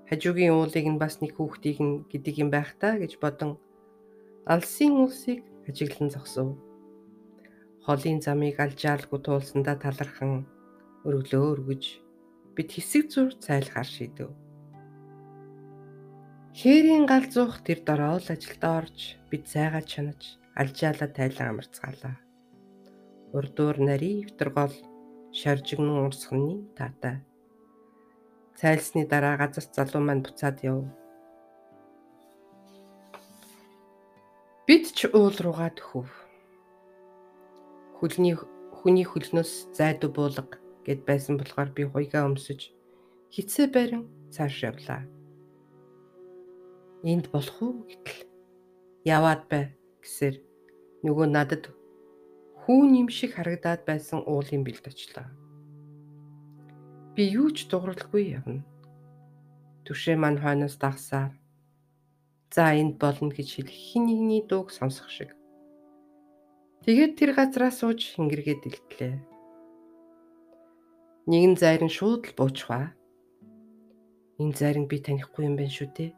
Хажуугийн 0.09 0.55
уулыг 0.55 0.87
нь 0.91 1.01
бас 1.03 1.23
нэг 1.23 1.39
хүүхдийг 1.39 1.79
нь 1.81 1.95
гэдэг 2.11 2.35
юм 2.43 2.51
байх 2.51 2.75
та 2.83 2.99
гэж 2.99 3.23
бодон 3.23 3.57
алсын 4.45 4.99
улсыг 5.05 5.41
ажиглан 5.69 6.11
зогсов. 6.11 6.59
Холын 7.87 8.19
замыг 8.21 8.59
алжаалгүй 8.59 9.21
туулсандаа 9.23 9.77
талархан 9.79 10.45
өргөлөө 11.07 11.45
өргөж 11.55 11.85
бид 12.55 12.69
хэсэг 12.75 13.05
зур 13.13 13.31
цайлахаар 13.39 13.89
шийдэв. 13.89 14.31
Хээрийн 16.61 17.07
гал 17.07 17.27
зуух 17.31 17.63
тэр 17.63 17.81
дороо 17.87 18.19
л 18.19 18.29
ажилдаа 18.35 18.83
орж 18.83 18.99
бид 19.31 19.47
сайгаад 19.47 19.87
чанаж 19.87 20.21
алжаалаа 20.61 21.09
тайлан 21.09 21.49
амарцгаалаа. 21.55 22.17
Урдуур 23.37 23.77
нарийн 23.79 24.27
вторгол 24.29 24.75
шоржигнон 25.39 26.07
урсганы 26.07 26.55
таатай. 26.77 27.17
Цайлсны 28.59 29.07
дараа 29.07 29.37
газар 29.43 29.65
залуу 29.77 30.03
маань 30.03 30.25
буцаад 30.25 30.59
яв. 30.67 30.85
Бид 34.67 34.85
ч 34.97 35.07
уул 35.15 35.37
руугаа 35.45 35.71
төхөв. 35.79 36.09
Хөлний 37.99 38.35
хүний 38.81 39.07
хөлнөөс 39.07 39.53
зайдуу 39.77 40.11
буулга 40.17 40.57
гэд 40.87 41.01
байсан 41.09 41.37
болохоор 41.37 41.71
би 41.77 41.83
хуйгаа 41.85 42.25
өмсөж 42.29 42.73
хитсээ 43.35 43.69
барин 43.69 44.03
цааш 44.35 44.57
явлаа 44.71 45.05
энд 47.05 47.27
болох 47.33 47.57
уу 47.63 47.85
гэтэл 47.89 48.21
яваад 49.05 49.43
бай 49.53 49.65
гэсээр 50.03 50.37
нөгөө 51.05 51.27
надад 51.29 51.65
хүүн 52.63 52.91
юм 53.03 53.09
шиг 53.09 53.37
харагдаад 53.37 53.83
байсан 53.89 54.21
уулын 54.25 54.63
бэлд 54.65 54.85
очлоо. 54.91 55.27
Би 57.15 57.23
юу 57.31 57.51
ч 57.51 57.69
дууралгүй 57.71 58.39
явна. 58.39 58.63
Түшээ 59.85 60.17
маань 60.19 60.41
хойноос 60.41 60.77
дагсаар 60.79 61.33
за 62.55 62.65
энд 62.77 62.97
болно 63.03 63.31
гэж 63.33 63.49
хэлэх 63.61 63.75
хин 63.75 64.07
нэгний 64.07 64.43
дууг 64.47 64.71
сонсох 64.71 65.09
шиг. 65.11 65.31
Тэгээд 66.85 67.13
тэр 67.19 67.31
газраас 67.37 67.81
сууж 67.81 68.01
хингэргээд 68.15 68.61
дэлтлээ. 68.63 69.17
Нэгэн 71.31 71.55
зайран 71.61 71.93
шууд 71.93 72.31
л 72.31 72.37
буучваа. 72.39 72.97
Энэ 74.41 74.57
зайран 74.57 74.87
би 74.89 74.97
танихгүй 74.99 75.45
юм 75.45 75.57
байна 75.61 75.71
шүү 75.71 75.91
дээ 75.93 76.11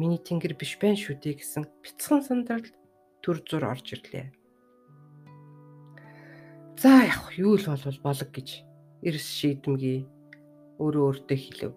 Миний 0.00 0.16
тэнгэр 0.16 0.56
биш 0.56 0.80
байх 0.80 0.96
шүү 0.96 1.20
дээ 1.20 1.44
гэсэн 1.44 1.68
бяцхан 1.84 2.24
сандрал 2.24 2.64
төр 3.20 3.44
зур 3.44 3.68
орж 3.68 3.84
ирлээ. 3.92 4.32
За 6.80 7.04
яг 7.04 7.28
юу 7.36 7.60
л 7.60 7.66
болвол 7.68 8.00
болог 8.00 8.30
гэж 8.32 8.64
эрс 9.04 9.26
шийдэмгий 9.36 10.08
өөрөө 10.80 11.04
өөртөө 11.12 11.36
хэлв. 11.36 11.76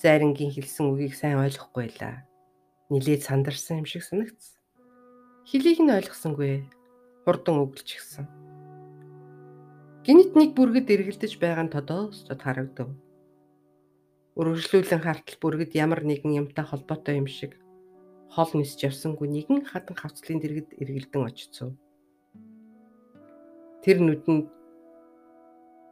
Зайрангийн 0.00 0.48
хэлсэн 0.56 0.88
үгийг 0.88 1.12
сайн 1.12 1.36
ойлгохгүй 1.44 1.92
байлаа. 1.92 2.24
Нилээд 2.88 3.20
сандарсан 3.20 3.84
юм 3.84 3.86
шиг 3.86 4.00
санагдсан. 4.00 4.56
Хэлийг 5.44 5.84
нь 5.84 5.92
ойлгосонгүй. 5.92 6.64
Хурдан 7.28 7.60
өглөж 7.68 7.88
гисэн. 7.92 8.24
Гинт 10.08 10.32
нэг 10.40 10.56
бүргэд 10.56 10.88
эргэлдэж 10.88 11.36
байгаа 11.36 11.68
нь 11.68 11.74
тодоостод 11.76 12.40
харагдав 12.40 12.88
өргөжлүүлэн 14.40 15.04
хартал 15.04 15.36
бүргэд 15.36 15.76
ямар 15.76 16.00
нэгэн 16.00 16.40
юмтай 16.40 16.64
холбоотой 16.64 17.20
юм 17.20 17.28
шиг 17.28 17.60
хол 18.32 18.48
нисж 18.56 18.80
явсангүй 18.88 19.28
нэгэн 19.28 19.68
хадан 19.68 19.96
хавцлын 20.00 20.40
дэргэд 20.40 20.80
эргэлдэн 20.80 21.22
очицов. 21.28 21.76
Тэр 23.82 23.98
нүдэнд 23.98 24.46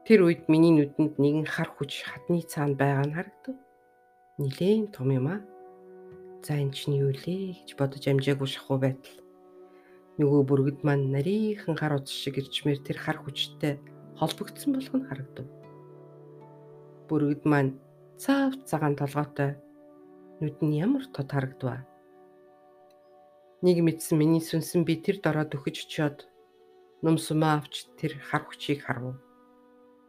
тэр 0.06 0.22
үед 0.22 0.46
миний 0.46 0.70
нүдэнд 0.70 1.18
нэгэн 1.18 1.46
хар 1.50 1.66
хүч 1.74 2.06
хадны 2.06 2.38
цаана 2.46 2.78
байгаа 2.78 3.02
нь 3.02 3.16
харагдав. 3.18 3.56
Нилээн 4.38 4.94
том 4.94 5.10
юм 5.10 5.26
аа. 5.26 5.42
За 6.46 6.54
энэ 6.54 6.70
чинь 6.70 7.02
юу 7.02 7.10
лээ 7.10 7.58
гэж 7.66 7.74
бодож 7.74 8.06
амжаагүй 8.06 8.46
шахуу 8.46 8.78
байтал. 8.78 9.18
Нөгөө 10.22 10.42
бүргэд 10.46 10.80
маань 10.86 11.10
нарийнхан 11.10 11.74
хар 11.74 11.98
удас 11.98 12.14
шиг 12.14 12.38
ирчмээр 12.38 12.78
тэр 12.86 12.98
хар 13.02 13.18
хүчтэй 13.26 13.82
холбогдсон 14.22 14.70
болох 14.78 14.94
нь 14.94 15.08
харагдав. 15.10 15.46
Бүргэд 17.10 17.42
маань 17.42 17.74
цаав 18.22 18.54
цагаан 18.70 18.94
толгойтой 18.94 19.58
нүд 20.38 20.62
нь 20.62 20.78
ямар 20.78 21.10
тод 21.10 21.26
харагдваа. 21.26 21.82
Нэг 23.66 23.82
мэдсэн 23.82 24.14
миний 24.14 24.40
сүнсэн 24.40 24.86
би 24.86 24.94
тэр 25.02 25.18
дороод 25.18 25.58
өгөж 25.58 25.76
очиод 25.84 26.30
нум 27.02 27.16
сумаа 27.16 27.60
авч 27.60 27.88
тэр 27.98 28.12
хар 28.20 28.44
хүчийг 28.44 28.84
харав. 28.84 29.16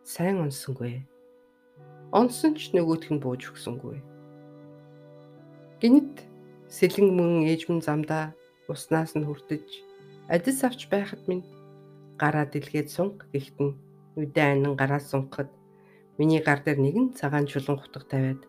Сайн 0.03 0.43
онсонгүй. 0.43 1.07
Онсон 2.11 2.53
ч 2.59 2.75
нөгөөх 2.75 3.07
нь 3.11 3.23
бууж 3.23 3.47
өгсөнгүй. 3.51 4.03
Гинэт 5.79 6.27
сэлэн 6.67 7.09
мөн 7.15 7.47
ээж 7.47 7.71
минь 7.71 7.85
замдаа 7.87 8.35
уснаас 8.67 9.15
нь 9.15 9.27
хүртэж 9.27 9.67
адис 10.31 10.59
авч 10.67 10.91
байхад 10.91 11.23
минь 11.27 11.43
гараа 12.21 12.45
дэлгээд 12.47 12.87
сунг 12.91 13.27
гэхдээ 13.31 13.71
үдэ 14.21 14.41
анин 14.43 14.75
гараа 14.75 14.99
сунгахад 14.99 15.49
миний 16.19 16.41
гар 16.43 16.59
дээр 16.63 16.79
нэгэн 16.83 17.15
цагаан 17.19 17.47
чулуун 17.47 17.79
хутга 17.79 18.03
тавиад 18.11 18.41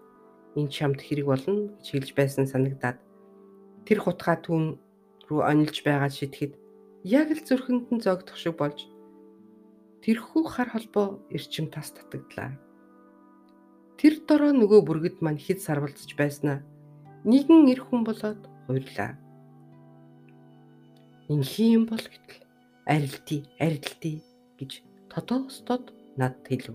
энэ 0.58 0.72
чамд 0.74 0.98
хэрэг 1.02 1.26
болно 1.30 1.70
гэж 1.78 1.86
хэлж 1.90 2.10
байсан 2.18 2.44
санагдаад 2.50 2.98
тэр 3.86 3.98
хутгаа 4.02 4.36
түн 4.42 4.78
рүү 5.26 5.40
онилж 5.50 5.76
байгаа 5.86 6.10
шитгэд 6.10 6.52
яг 7.04 7.34
л 7.34 7.42
зүрхэнд 7.42 7.86
нь 7.90 8.02
зогдох 8.02 8.38
шиг 8.38 8.54
болж 8.58 8.86
тэрхүү 10.02 10.42
хар 10.46 10.68
холбоо 10.70 11.18
эрчим 11.34 11.66
тас 11.70 11.90
татагдлаа. 11.90 12.54
Тэр 13.98 14.22
дороо 14.26 14.54
нөгөө 14.54 14.80
бүргэд 14.86 15.18
маань 15.22 15.38
хэд 15.38 15.62
сарвалцж 15.62 16.10
байснаа 16.18 16.62
нэгэн 17.26 17.70
эр 17.70 17.80
хүн 17.86 18.02
болоод 18.06 18.42
хуйрлаа. 18.66 19.18
Инхи 21.30 21.74
юм 21.78 21.86
бол 21.86 22.02
гэтэл 22.02 22.42
арилтий, 22.86 23.46
арилтий 23.58 24.22
гэж 24.58 24.82
тодоостод 25.10 25.94
над 26.18 26.34
хэлв. 26.46 26.74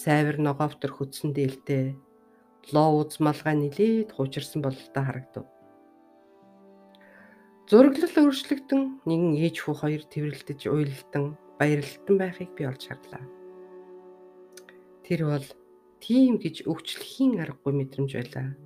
Цайвар 0.00 0.40
ногоовтор 0.40 0.92
хөдсөн 0.96 1.36
дээлтэй 1.36 1.96
лоо 2.72 3.04
уз 3.04 3.20
малгай 3.20 3.56
нилээд 3.56 4.16
хуучирсан 4.16 4.64
бололтой 4.64 5.04
харагдав. 5.04 5.44
Зураглал 7.70 8.10
өөрчлөгдөн 8.18 8.82
нэгэн 9.06 9.38
ээж 9.46 9.62
хүү 9.62 9.74
хоёр 9.78 10.02
тэрвэрлдэж 10.10 10.60
уйлалтан 10.66 11.38
баярлалтан 11.54 12.16
байхыг 12.18 12.50
би 12.58 12.66
олж 12.66 12.82
харлаа. 12.90 13.22
Тэр 15.06 15.30
бол 15.30 15.46
тийм 16.02 16.42
гэж 16.42 16.66
өвчлөхийн 16.66 17.38
аргагүй 17.38 17.70
мэдрэмж 17.78 18.10
байлаа. 18.18 18.58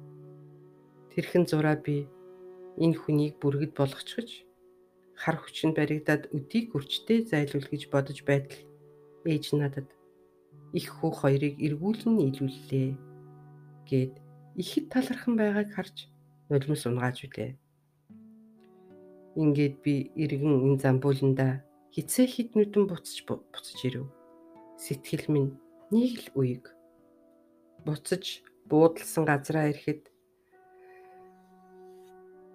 Тэрхэн 1.12 1.44
зураа 1.44 1.76
би 1.76 2.08
энэ 2.80 2.96
хүнийг 2.96 3.36
бүргэд 3.44 3.76
болгочихж 3.76 4.48
хар 5.20 5.36
хүчинд 5.36 5.76
баригдаад 5.76 6.32
өдийг 6.32 6.72
өрчтэй 6.72 7.28
зайлуул 7.28 7.68
гэж 7.68 7.92
бодож 7.92 8.24
байтал 8.24 8.64
ээж 9.28 9.52
надад 9.52 9.88
их 10.72 10.88
хүү 10.96 11.12
хоёрыг 11.20 11.60
эргүүлэн 11.60 12.14
нийлүүллээ 12.24 12.88
гэд 13.84 14.14
ихэд 14.56 14.86
талархан 14.88 15.36
байгааг 15.36 15.68
харж 15.76 16.08
нулимс 16.48 16.88
унгааж 16.88 17.28
үлээ. 17.28 17.52
Ингээд 19.34 19.82
би 19.82 20.14
эргэн 20.14 20.62
энэ 20.66 20.80
замбууланда 20.82 21.66
хизээ 21.94 22.26
хит 22.30 22.50
нүдэн 22.54 22.86
буцаж 22.86 23.18
буцаж 23.26 23.78
ирэв. 23.82 24.06
Сэтгэл 24.78 25.26
минь 25.34 25.52
нэг 25.90 26.14
л 26.22 26.28
үеиг 26.38 26.64
буцаж 27.86 28.42
буудалсан 28.70 29.24
газраа 29.26 29.70
ирэхэд 29.70 30.10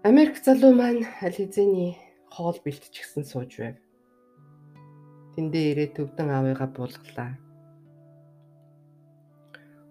Америк 0.08 0.40
залуу 0.40 0.72
маань 0.72 1.04
аль 1.20 1.36
хэзээний 1.36 2.00
хоол 2.32 2.58
бэлтчихсэн 2.64 3.24
сууж 3.28 3.52
байв. 3.60 3.78
Тэндээ 5.36 5.66
ирээд 5.72 5.94
төвдөн 6.00 6.30
аавыгаа 6.32 6.70
буулгалаа. 6.72 7.36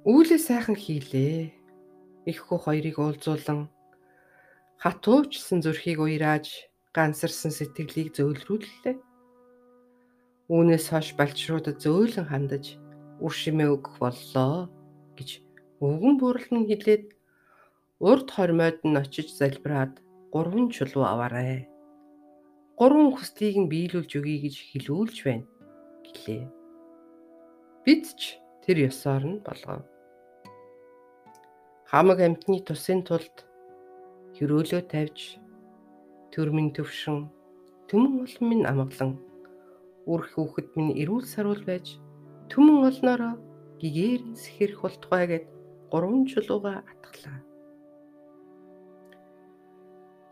Үүлээ 0.09 0.41
сайхан 0.41 0.77
хийлээ. 0.81 1.53
Их 2.25 2.39
хүү 2.49 2.59
хоёрыг 2.65 2.97
уулзуулан 2.97 3.69
хатуучсан 4.81 5.61
зүрхийг 5.61 6.01
уйрааж 6.01 6.68
гансарсан 6.97 7.53
сэтгэлийг 7.55 8.15
зөөлрүүллээ. 8.17 8.97
Үүнээс 10.49 10.87
хойш 10.89 11.09
балчруудад 11.19 11.77
зөөлөн 11.85 12.27
хандаж 12.33 12.65
үр 13.21 13.35
шимээ 13.35 13.69
өгөх 13.77 14.01
боллоо 14.01 14.73
гэж 15.17 15.31
өвгөн 15.85 16.15
бүрлэн 16.19 16.65
хэлээд 16.71 17.05
урд 18.01 18.29
хормойд 18.33 18.81
нь 18.87 19.01
очиж 19.03 19.29
залбираад 19.37 20.01
гурван 20.33 20.73
чулуу 20.73 21.05
аваарай. 21.05 21.69
Гурван 22.79 23.11
хүслийг 23.13 23.57
нь 23.61 23.71
биелүүлж 23.73 24.13
өгье 24.19 24.39
гэж 24.47 24.57
хэлүүлж 24.71 25.17
байна 25.27 25.47
гэлээ. 26.07 26.45
Бид 27.85 28.05
ч 28.17 28.41
тэр 28.65 28.89
ёсоор 28.89 29.25
нь 29.27 29.43
болгов. 29.45 29.83
Хамаг 31.91 32.19
амтны 32.21 32.61
тусын 32.65 33.01
тулд 33.03 33.37
хөрөөлөө 34.37 34.83
тавьж 34.93 35.41
төрмийн 36.33 36.71
төвшин 36.77 37.29
төмөн 37.89 38.15
улам 38.25 38.45
минь 38.51 38.69
амгалан 38.71 39.13
үр 40.09 40.23
хүүхэд 40.33 40.69
минь 40.77 40.97
эрүүл 41.03 41.27
саруул 41.29 41.63
байж 41.69 41.97
түмэн 42.51 42.89
олноороо 42.89 43.35
гэгээр 43.81 44.23
нь 44.31 44.41
сэхэрх 44.43 44.81
болтугай 44.83 45.25
гэд 45.29 45.47
гурван 45.93 46.25
чулууга 46.31 46.85
атгалаа. 46.93 47.39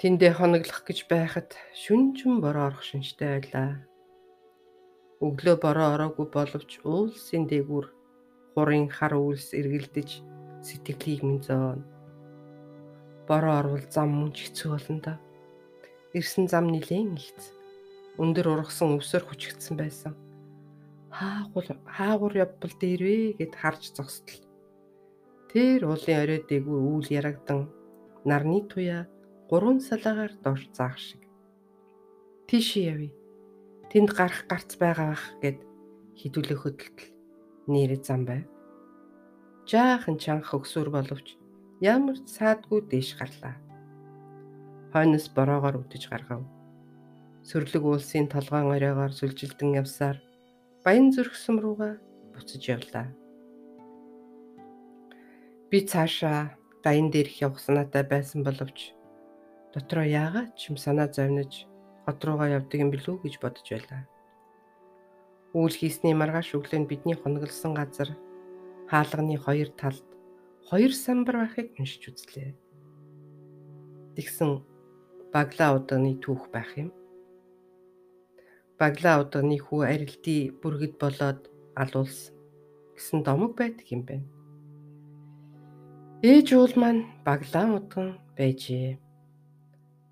Тэндээ 0.01 0.33
хоноглох 0.37 0.81
гэж 0.85 0.99
байхад 1.13 1.57
шүнжин 1.73 2.41
бороо 2.45 2.69
орох 2.69 2.85
шинжтэй 2.85 3.29
байлаа. 3.41 3.71
Өглөө 5.25 5.57
бороо 5.65 5.89
ороогүй 5.97 6.27
боловч 6.37 6.71
уулсын 6.85 7.49
дээгүүр 7.49 7.87
хурын 8.53 8.89
хар 8.93 9.17
үйлс 9.17 9.57
эргэлдэж 9.57 10.11
сэтгэлийг 10.67 11.21
минь 11.25 11.45
зоон. 11.45 11.81
Бороо 13.29 13.55
орвол 13.61 13.85
зам 13.89 14.13
мөн 14.13 14.33
ч 14.37 14.49
хэцүү 14.49 14.69
болно 14.73 15.01
да. 15.01 15.15
Ирсэн 16.17 16.49
зам 16.49 16.73
нилээн 16.73 17.21
ихц 17.21 17.53
өндөр 18.17 18.47
ургасан 18.49 18.97
өвсөр 18.97 19.29
хүчгдсэн 19.29 19.77
байсан. 19.77 20.13
Хаагур 21.13 21.67
хаагур 21.85 22.33
явбал 22.33 22.73
дээрвэ 22.81 23.37
гэд 23.37 23.53
харж 23.61 23.93
зогсдол. 23.93 24.41
Тэр 25.53 25.85
уулын 25.85 26.21
орой 26.25 26.41
дээгүүр 26.49 26.83
үүл 26.89 27.07
ярагдан 27.13 27.69
нарны 28.25 28.65
туяа 28.65 29.05
гурван 29.53 29.85
салаагаар 29.85 30.33
доош 30.41 30.65
заах 30.73 30.97
шиг. 30.97 31.21
Тийш 32.49 32.81
явъя. 32.81 33.13
Тэнд 33.93 34.11
гарах 34.17 34.49
гарц 34.49 34.73
байгаа 34.81 35.13
бах 35.13 35.25
гэд 35.45 35.61
хідүүлэх 36.17 36.61
хөдөлтөл 36.65 37.13
нэрэ 37.69 38.01
зам 38.01 38.25
байв. 38.25 38.49
Жаахан 39.69 40.17
чанга 40.17 40.49
хөгсүр 40.49 40.89
боловч 40.89 41.37
ямар 41.85 42.17
саадгүй 42.25 42.81
дээш 42.89 43.21
гарлаа. 43.21 43.66
Хойноос 44.97 45.29
бороогоор 45.29 45.85
үдэж 45.85 46.09
гаргав 46.09 46.41
Сөрлөг 47.45 47.85
уулсын 47.85 48.33
толгоон 48.33 48.73
оройгоор 48.73 49.13
сүлжилдэн 49.13 49.77
явсаар 49.77 50.17
баян 50.81 51.13
зүрх 51.13 51.37
сум 51.37 51.61
руугаа 51.61 52.01
буцаж 52.33 52.65
явлаа. 52.65 53.13
Би 55.69 55.85
цаашаа 55.85 56.57
даян 56.81 57.13
дээрх 57.13 57.45
явах 57.45 57.61
санаатай 57.61 58.09
байсан 58.09 58.41
боловч 58.41 58.97
дотроо 59.77 60.09
яагаад 60.09 60.57
ч 60.57 60.73
юм 60.73 60.81
санаа 60.81 61.13
зовниж 61.13 61.69
хот 62.09 62.25
руугаа 62.25 62.57
явдаг 62.57 62.81
юм 62.81 62.89
билүү 62.89 63.21
гэж 63.21 63.35
бодож 63.37 63.69
байлаа. 63.69 64.09
Үүл 65.53 65.77
хийсний 65.77 66.17
маргааш 66.17 66.57
өглөө 66.57 66.89
бидний 66.89 67.21
хоноглосон 67.21 67.77
газар 67.77 68.17
хаалганы 68.89 69.37
хоёр 69.45 69.69
талд 69.77 70.09
хоёр 70.73 70.97
самбар 70.97 71.45
байхыг 71.45 71.77
уншиж 71.77 72.03
үзлээ. 72.09 72.57
Тэгсэн 74.17 74.76
баглаа 75.37 75.77
удагны 75.79 76.17
түүх 76.25 76.49
байх 76.55 76.73
юм 76.81 76.89
баглаа 78.81 79.25
удагны 79.25 79.57
хүү 79.57 79.81
арилтий 79.89 80.41
бүргэд 80.61 80.95
болоод 81.01 81.41
алуулсан 81.81 82.37
гэсэн 82.97 83.25
домог 83.25 83.57
байдаг 83.57 83.89
юм 83.89 84.03
байна. 84.09 84.29
Ээж 86.21 86.53
уул 86.57 86.75
маань 86.77 87.09
баглаа 87.25 87.77
удган 87.81 88.21
байжээ. 88.37 89.01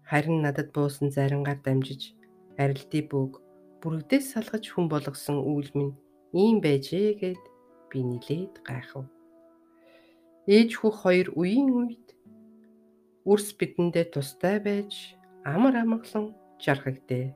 Харин 0.08 0.40
надад 0.44 0.72
буусан 0.72 1.12
зарангаар 1.12 1.60
дамжиж 1.64 2.16
арилтий 2.56 3.04
бүг 3.04 3.40
бүрэгдээс 3.80 4.32
салгаж 4.32 4.64
хүн 4.72 4.88
болгосон 4.88 5.44
үйл 5.44 5.70
минь 5.76 5.96
ийм 6.32 6.60
байжээ 6.64 7.20
гэд 7.20 7.42
би 7.92 7.98
нилээд 8.00 8.64
гайхав. 8.64 9.04
Ээж 10.48 10.70
хүү 10.80 10.92
хоёр 10.92 11.28
үеийн 11.36 11.68
үед 11.72 12.13
үрс 13.24 13.56
бидэндээ 13.56 14.12
тустай 14.12 14.60
байж 14.60 15.16
амар 15.44 15.74
амгалан 15.80 16.36
жаргагдээ. 16.60 17.32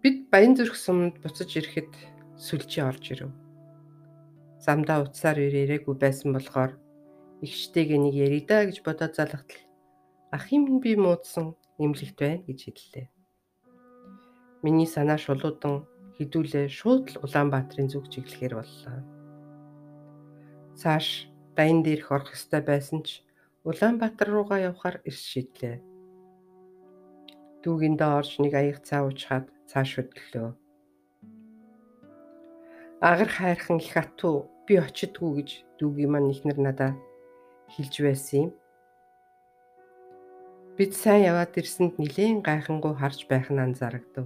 Бид 0.00 0.16
Баян 0.32 0.56
зүрх 0.56 0.76
суманд 0.80 1.20
буцаж 1.20 1.50
ирэхэд 1.60 1.92
сүлжээ 2.40 2.84
орж 2.88 3.04
ирэв. 3.12 3.32
Замдаа 4.64 5.04
утсаар 5.04 5.36
ирээгүй 5.40 5.96
байсан 6.00 6.32
болохоор 6.32 6.72
ихштэйгээ 7.44 8.00
нэг 8.00 8.14
яридаа 8.16 8.64
гэж 8.64 8.80
бодоод 8.80 9.12
залгатал 9.16 9.60
ах 10.32 10.44
юм 10.52 10.80
би 10.80 10.96
муудсан 10.96 11.56
эмлэгт 11.76 12.16
байна 12.16 12.44
гэж 12.48 12.60
хэллээ. 12.64 13.06
Миний 14.64 14.88
санаа 14.88 15.16
шулуудан 15.20 15.84
хідүүлээ 16.16 16.68
шууд 16.68 17.04
л 17.12 17.20
Улаанбаатарын 17.24 17.88
зүг 17.88 18.12
чиглэхээр 18.12 18.54
боллоо. 18.56 19.00
Цааш 20.80 21.28
дайн 21.56 21.80
дээрх 21.84 22.12
орох 22.12 22.36
ёстой 22.36 22.60
байсан 22.60 23.00
ч 23.04 23.24
Улаанбаатар 23.68 24.28
руугаа 24.32 24.60
явхаар 24.72 25.04
эрс 25.04 25.20
шидлээ. 25.20 25.84
Дүүгийн 27.60 28.00
доо 28.00 28.24
орж 28.24 28.40
нэг 28.40 28.56
аяг 28.56 28.80
цаавчхаад 28.88 29.52
цааш 29.68 29.90
хөдлөө. 30.00 30.56
Агар 33.04 33.28
хайрхан 33.28 33.76
их 33.84 33.92
атуу 34.00 34.48
би 34.64 34.80
очидгүй 34.80 35.30
гэж 35.36 35.50
дүүгийн 35.76 36.08
маань 36.08 36.32
ихнэр 36.32 36.56
надаа 36.56 36.92
хэлж 37.68 37.94
байсан 38.00 38.36
юм. 38.48 38.50
Бид 40.80 40.96
сайн 40.96 41.28
яваад 41.28 41.52
ирсэнд 41.60 42.00
нилээн 42.00 42.40
гайхангуй 42.40 42.96
харж 42.96 43.28
байх 43.28 43.52
нь 43.52 43.60
анзаарагдав. 43.60 44.24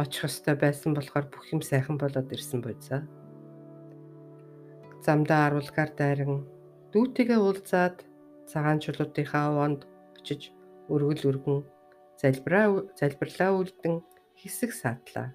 Очих 0.00 0.24
ёстой 0.24 0.56
байсан 0.56 0.96
болохоор 0.96 1.28
бүх 1.28 1.44
юм 1.52 1.60
сайхан 1.60 2.00
болоод 2.00 2.32
ирсэн 2.32 2.64
буйцаа. 2.64 3.04
Замдаа 5.04 5.52
аруулгаар 5.52 5.92
дайран 5.92 6.48
дүүтэйгээ 6.92 7.40
уулзаад 7.40 7.96
цагаан 8.50 8.78
чулуутынхаа 8.82 9.44
овоонд 9.50 9.80
очиж 10.18 10.50
өргөл 10.92 11.22
өргөн 11.30 11.58
залбираа 12.20 12.66
залбирлаа 12.98 13.50
үлдэн 13.54 13.94
хэсэг 14.40 14.70
саадлаа. 14.74 15.28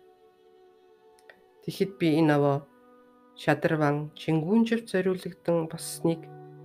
Тэгэхэд 1.63 1.91
би 1.99 2.07
энэ 2.19 2.35
овоо 2.37 2.57
шадарван 3.41 4.11
чингүүнжив 4.19 4.81
зориулагдсан 4.91 5.57
босныг 5.71 6.21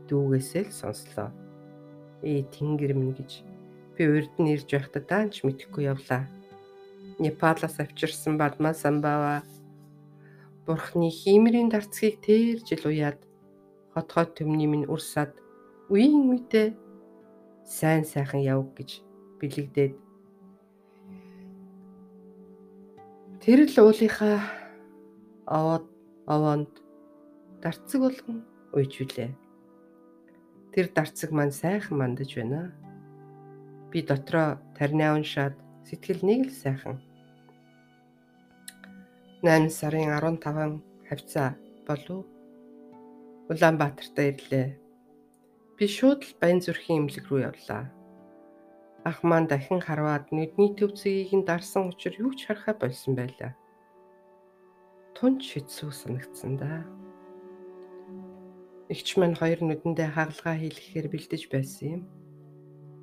дүүгээсээ 0.09 0.65
л 0.67 0.79
сонслоо. 0.81 1.31
Ээ 2.27 2.51
тэнгэр 2.55 2.93
минь 2.99 3.17
гэж 3.17 3.47
би 3.95 4.03
урд 4.11 4.35
нь 4.43 4.53
ирж 4.55 4.69
байхдаа 4.75 5.03
даанч 5.07 5.47
мэдэхгүй 5.47 5.89
явлаа. 5.93 6.27
Непалаас 7.23 7.77
авчирсан 7.79 8.35
бадмаа 8.37 8.75
самбава 8.75 9.47
Бурхны 10.67 11.09
хиймэрийн 11.11 11.73
дарцгийг 11.73 12.21
тэр 12.27 12.61
жил 12.69 12.85
уяад 12.91 13.19
хотхой 13.95 14.27
төмний 14.37 14.69
минь 14.71 14.87
урсаад 14.87 15.33
үеийн 15.91 16.31
үедээ 16.31 16.69
сайн 17.67 18.05
сайхан 18.05 18.43
яв 18.43 18.71
гэж 18.77 19.03
бэлэгдээд 19.39 19.95
тэр 23.43 23.59
л 23.67 23.77
уулынхаа 23.83 24.39
овоод 25.51 25.87
овоонд 26.31 26.71
дарцэг 27.63 28.01
болгон 28.01 28.39
уйжвүлээ. 28.77 29.31
Тэр 30.71 30.87
дарцэг 30.95 31.31
маань 31.35 31.51
сайхан 31.51 31.99
мандаж 31.99 32.31
байна. 32.39 32.71
Би 33.91 34.07
дотроо 34.07 34.63
тарниа 34.79 35.19
уншаад 35.19 35.59
сэтгэл 35.89 36.23
нэг 36.23 36.41
л 36.49 36.55
сайхан. 36.55 36.97
8 39.43 39.73
сарын 39.73 40.15
15 40.15 40.79
хавцаа 41.09 41.59
болов 41.89 42.30
Улаанбаатарт 43.51 44.17
ирлээ. 44.17 44.69
Би 45.77 45.85
шууд 45.91 46.23
л 46.25 46.33
Баян 46.41 46.63
зүрхийн 46.63 47.11
имлэг 47.11 47.27
рүү 47.27 47.41
явлаа. 47.51 47.91
Ах 49.05 49.19
маань 49.27 49.51
дахин 49.51 49.81
харваад 49.83 50.31
нүдний 50.31 50.71
төв 50.79 50.95
зэгийг 50.95 51.35
нь 51.35 51.49
дарсан 51.49 51.91
учраас 51.91 52.21
юу 52.23 52.33
ч 52.39 52.47
харахаа 52.47 52.77
болсон 52.79 53.19
байлаа 53.19 53.53
тунч 55.21 55.53
хэцүү 55.53 55.93
санагдсан 55.93 56.57
да. 56.57 56.81
Игч 58.89 59.21
маань 59.21 59.37
хоёр 59.37 59.61
нүдэндээ 59.61 60.17
хагалгаа 60.17 60.57
хийлгэхээр 60.57 61.13
бэлдэж 61.13 61.43
байсан 61.53 61.87
юм. 62.01 62.03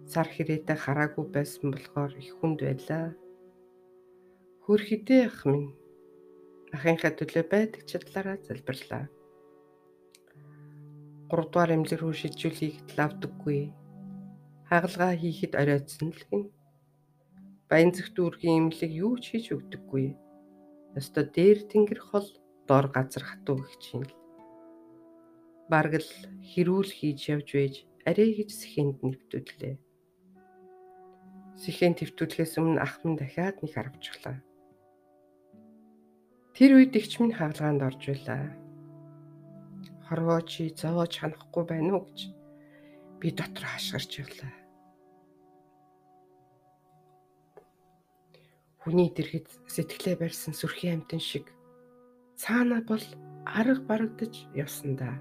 Сар 0.10 0.26
хэрээтэй 0.26 0.78
хараагүй 0.82 1.26
байсан 1.30 1.70
болохоор 1.70 2.18
их 2.18 2.34
хүнд 2.42 2.60
байлаа. 2.66 3.14
Хөр 4.66 4.82
хідээ 4.82 5.30
ах 5.30 5.46
минь 5.46 5.78
ахынхаа 6.74 7.14
төлөө 7.14 7.46
байдаг 7.54 7.86
чадлаараа 7.86 8.42
залбирлаа. 8.42 9.06
3 11.32 11.52
дугаар 11.52 11.72
эмнэлэг 11.76 12.00
рүү 12.02 12.14
шилжүүлэхэд 12.20 12.90
лавдаггүй. 12.98 13.62
Хагалгаа 14.70 15.14
хийхэд 15.20 15.54
оройтсон 15.62 16.10
л 16.16 16.24
гин. 16.30 16.44
Баян 17.70 17.92
зүгт 17.96 18.14
дүүргийн 18.16 18.58
эмнэлэг 18.60 18.92
юу 19.06 19.16
ч 19.22 19.36
хийж 19.36 19.46
өгдөггүй 19.56 20.08
Ёстой 20.98 21.30
дээр 21.30 21.60
тэнгэр 21.70 22.02
хол 22.10 22.26
дор 22.66 22.90
газар 22.90 23.22
хатуу 23.22 23.62
гэх 23.62 23.78
чинь 23.78 24.02
л. 24.02 24.14
Бараг 25.70 26.02
л 26.02 26.12
хэрүүл 26.42 26.90
хийж 26.90 27.20
явж 27.30 27.48
байж 27.54 27.76
арай 28.10 28.34
гэж 28.34 28.50
сэхэнд 28.50 29.06
нэвтүүллээ. 29.06 29.76
Сэхэн 31.62 31.94
твтүүлэхээс 32.02 32.54
өмнө 32.58 32.82
ах 32.82 32.98
минь 33.06 33.14
дахиад 33.14 33.62
нэг 33.62 33.78
харавчлаа. 33.78 34.42
Тэр 36.58 36.72
үед 36.82 36.98
игч 36.98 37.22
минь 37.22 37.38
хаалгаанд 37.38 37.86
орж 37.86 38.02
байлаа. 38.10 38.58
Хорвоо 40.08 40.42
чи 40.42 40.72
зовоож 40.72 41.14
ханахгүй 41.20 41.64
байна 41.68 42.00
уу 42.00 42.08
гэж 42.08 42.20
би 43.20 43.28
дотор 43.36 43.66
хашгирч 43.68 44.24
явлаа. 44.24 44.54
Хүний 48.82 49.12
дэргэд 49.12 49.48
сэтгэлээ 49.68 50.16
барьсан 50.16 50.56
сүрхийн 50.56 51.04
амтэн 51.04 51.20
шиг 51.20 51.52
цаана 52.40 52.80
бол 52.88 53.04
арга 53.44 53.84
барагдаж 53.84 54.34
явсандаа. 54.56 55.20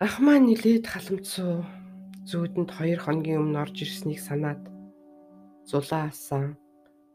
Ахмаа 0.00 0.38
нилээд 0.40 0.86
халамцуу 0.88 1.66
зүүдэнд 2.30 2.70
хоёр 2.72 3.00
хоногийн 3.04 3.42
өмнө 3.42 3.58
орж 3.64 3.76
ирснийг 3.84 4.20
санаад 4.24 4.62
зулаа 5.68 6.08
асан 6.08 6.56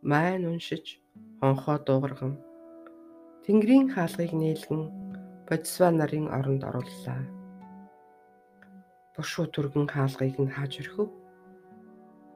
майн 0.06 0.44
уншиж 0.46 1.02
хонхоо 1.40 1.78
дуугарган 1.82 2.34
Тэнгэрийн 3.44 3.92
хаалгыг 3.92 4.32
нээлгэн 4.32 4.84
Бодисва 5.48 5.92
нарын 5.92 6.32
оронд 6.32 6.64
орууллаа. 6.64 7.22
Бушуу 9.16 9.46
түргэн 9.52 9.88
хаалгыг 9.92 10.40
нь 10.40 10.54
хааж 10.56 10.74
өрхөв 10.82 11.10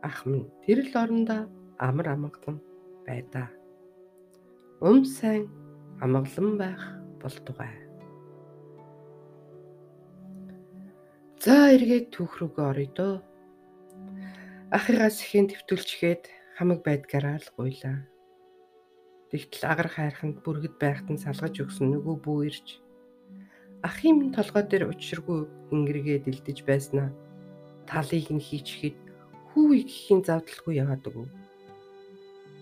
ах 0.08 0.20
минь 0.30 0.52
тэр 0.64 0.84
л 0.84 0.94
орондоо 1.04 1.42
амар 1.80 2.08
амгалан 2.12 2.58
байдаа. 3.08 3.48
Ум 4.84 5.08
сайн 5.18 5.48
амгалан 6.04 6.60
байх 6.60 6.84
болтугай. 7.22 7.74
За 11.40 11.72
эргээд 11.76 12.12
түүх 12.12 12.34
рүүгээ 12.40 12.66
орё 12.72 12.88
дөө. 12.98 13.16
Ахыгаас 14.76 15.24
ихэн 15.24 15.48
твтүүлчгээд 15.48 16.24
хамаг 16.60 16.80
байдгаараа 16.84 17.40
л 17.40 17.50
гуйлаа. 17.56 18.04
Тэгтэл 19.38 19.70
агар 19.70 19.90
хайрханд 19.94 20.42
бүргэд 20.42 20.82
байхад 20.82 21.14
нь 21.14 21.22
салгаж 21.22 21.62
өгсөн 21.62 21.94
нөгөө 21.94 22.16
бүү 22.26 22.40
ирж 22.50 22.68
ахын 23.86 24.34
толгой 24.34 24.66
дээр 24.66 24.90
учиргүй 24.90 25.46
ингэргээ 25.70 26.26
дэлдэж 26.26 26.66
байснаа 26.66 27.14
талыг 27.86 28.34
нь 28.34 28.42
хийчихэд 28.42 28.98
хүү 29.54 29.68
ихэхийн 29.86 30.22
завдалгүй 30.26 30.74
яваад 30.82 31.04
өгөв. 31.06 31.30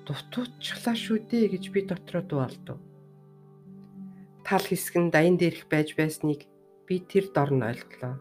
Дутуутчлаа 0.04 0.96
шүү 1.00 1.18
дээ 1.32 1.46
гэж 1.56 1.64
би 1.72 1.80
дотроо 1.88 2.24
дуалдав. 2.28 2.80
Тал 4.44 4.66
хэсэг 4.68 4.96
нь 5.00 5.14
даян 5.16 5.40
дээрх 5.40 5.72
байж 5.72 5.96
байсныг 5.96 6.44
би 6.84 6.96
тэр 7.00 7.32
дорн 7.32 7.64
ойлголоо. 7.72 8.20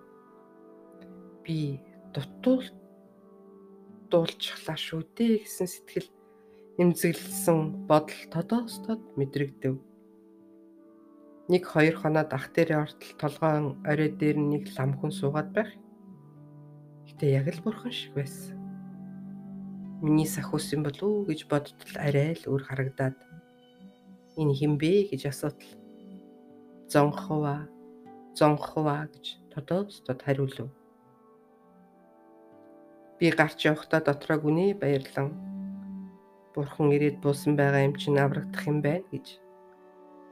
Би 1.42 1.82
дутуул 2.14 2.70
дуулчихлаа 4.14 4.78
шүү 4.78 5.02
дээ 5.18 5.42
гэсэн 5.42 5.68
сэтгэл 5.68 6.08
эмзэглэлсэн 6.82 7.86
бодол 7.88 8.22
тодоостод 8.34 9.00
мэдрэгдэв. 9.18 9.74
Нэг 11.52 11.62
хоёр 11.68 11.96
хоноод 12.00 12.30
ах 12.32 12.46
дээрээ 12.54 12.82
ортол 12.84 13.12
толгоон 13.20 13.66
орой 13.84 14.10
дээр 14.10 14.36
нэг 14.40 14.64
лам 14.76 14.90
хүн 14.98 15.12
суугаад 15.12 15.50
байх. 15.54 15.70
Гэтэ 17.06 17.26
яг 17.38 17.46
л 17.52 17.64
бурхан 17.64 17.92
шиг 17.92 18.12
байсан 18.16 18.64
миний 20.04 20.26
сахиус 20.26 20.68
юм 20.76 20.82
болов 20.84 21.02
уу 21.02 21.24
гэж 21.24 21.48
бодтол 21.48 21.96
арай 21.96 22.36
л 22.36 22.44
өөр 22.52 22.62
харагдаад 22.68 23.16
энэ 24.36 24.52
хинбэ 24.52 25.08
гэж 25.08 25.32
асуутал 25.32 25.72
зонхова 26.92 27.64
зонхова 28.36 29.08
гэж 29.08 29.40
тодоостод 29.48 30.20
хариулв. 30.20 30.68
Би 33.18 33.30
гарч 33.32 33.64
явахдаа 33.64 34.04
дотроо 34.04 34.38
гүнээ 34.44 34.76
баярлан 34.76 35.32
бурхан 36.54 36.94
ирээд 36.94 37.18
буусан 37.18 37.58
байгаа 37.58 37.82
юм 37.88 37.94
чинь 37.98 38.22
аврагдах 38.22 38.64
юм 38.70 38.78
байна 38.80 39.04
гэж 39.10 39.26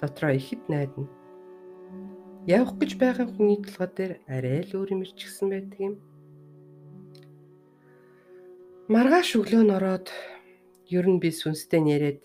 дотроо 0.01 0.33
ихэд 0.39 0.63
найдана. 0.71 1.11
Явах 2.47 2.79
гэж 2.79 2.91
байгаа 3.03 3.27
хүний 3.27 3.59
толгой 3.63 3.91
дээр 3.91 4.13
арай 4.27 4.63
л 4.67 4.75
өөр 4.79 4.89
юм 4.95 5.03
ирчихсэн 5.03 5.47
байдаг 5.51 5.79
юм. 5.79 5.95
Маргааш 8.91 9.31
өглөө 9.39 9.63
нь 9.67 9.75
ороод 9.79 10.07
ер 10.91 11.07
нь 11.11 11.23
би 11.23 11.31
сүнстэй 11.31 11.81
нэрэд 11.83 12.21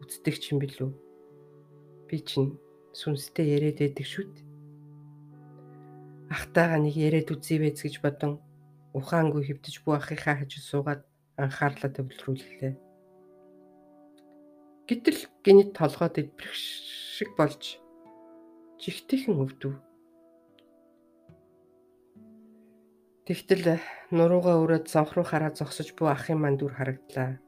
үздэг 0.00 0.36
ч 0.40 0.52
юм 0.52 0.58
билүү. 0.60 0.90
Би 2.08 2.16
чинь 2.20 2.56
сүнстэй 2.92 3.46
яриад 3.56 3.78
байдаг 3.80 4.08
дээ. 4.08 4.44
Ахтайгаа 6.32 6.80
нэг 6.80 6.96
яриад 6.96 7.28
үзье 7.28 7.60
байц 7.60 7.84
гэж 7.84 8.00
бодон 8.00 8.40
ухаангүй 8.96 9.42
хөвдөж 9.44 9.84
бүү 9.84 9.94
ахыхаа 10.00 10.40
хажууд 10.40 10.64
суугаад 10.64 11.02
анхаарлаа 11.40 11.90
төвлөрүүллээ. 11.92 12.74
Гэтэл 14.84 15.20
гинт 15.44 15.72
толгойд 15.74 16.20
идбэрх 16.20 16.54
шиг 16.54 17.32
болж 17.40 17.80
жигтэйхэн 18.78 19.40
өвдөв. 19.40 19.72
Тэгтэл 23.24 23.80
э, 23.80 23.84
нуруугаа 24.12 24.60
өрөөд 24.60 24.86
завх 24.92 25.16
руу 25.16 25.24
хараа 25.24 25.56
зогсож 25.56 25.96
буй 25.96 26.12
ахын 26.12 26.36
манд 26.36 26.60
дүр 26.60 26.76
харагдлаа. 26.76 27.40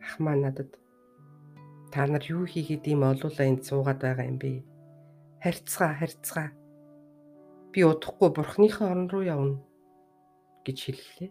Ах 0.00 0.16
маань 0.16 0.48
надад 0.48 0.80
та 1.92 2.08
нар 2.08 2.24
юу 2.24 2.48
хийгээд 2.48 2.88
ийм 2.88 3.04
олуулаа 3.04 3.44
энд 3.44 3.68
суугаад 3.68 4.00
байгаа 4.00 4.24
юм 4.24 4.40
бэ? 4.40 4.64
Харьцгаа, 5.44 5.92
харьцгаа. 6.00 6.48
Би 7.72 7.84
удахгүй 7.84 8.32
бурхныхаа 8.32 8.96
орн 8.96 9.12
руу 9.12 9.24
явна 9.28 9.60
гэж 10.64 10.78
хэллээ. 10.88 11.30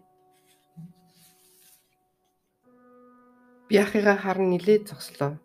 Би 3.70 3.78
ахыгаа 3.78 4.18
харан 4.18 4.50
нилээд 4.50 4.90
зогслоо. 4.90 5.38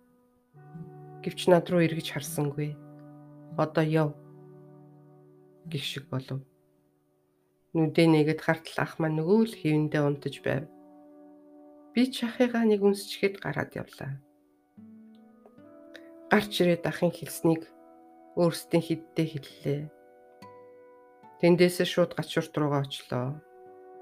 Гэвч 1.21 1.45
над 1.45 1.69
руу 1.69 1.85
эргэж 1.85 2.09
харсангүй. 2.09 2.73
Одоо 3.53 3.85
яв 3.85 4.09
гих 5.69 5.85
шиг 5.85 6.09
болов. 6.09 6.41
Нүдээ 7.77 8.07
нэгэд 8.09 8.41
хартал 8.41 8.81
ах 8.81 8.97
маань 8.97 9.21
нөгөө 9.21 9.41
л 9.45 9.53
хэвэндээ 9.61 10.01
унтаж 10.01 10.35
байв. 10.41 10.65
Би 11.93 12.09
ч 12.09 12.25
ахыгаа 12.25 12.65
нэг 12.65 12.81
үнсчихэд 12.81 13.45
гараад 13.45 13.77
явлаа. 13.77 14.17
Гарч 16.33 16.53
ирээд 16.65 16.81
ахын 16.81 17.13
хэлснийг 17.13 17.69
өөрсдийн 18.41 18.81
хиддээ 18.89 19.27
хэллээ. 19.29 19.81
Тэндээс 21.45 21.77
шууд 21.85 22.17
гачуурт 22.17 22.57
руугаа 22.57 22.89
очлоо. 22.89 23.37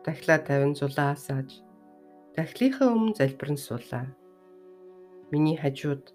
Дахлаа 0.08 0.40
тавин 0.40 0.80
зулаа 0.80 1.12
асааж. 1.12 1.73
Дахлынхаа 2.34 2.90
өмнө 2.90 3.14
залбирэн 3.14 3.62
суулаа. 3.62 4.10
Миний 5.30 5.54
хажууд 5.54 6.10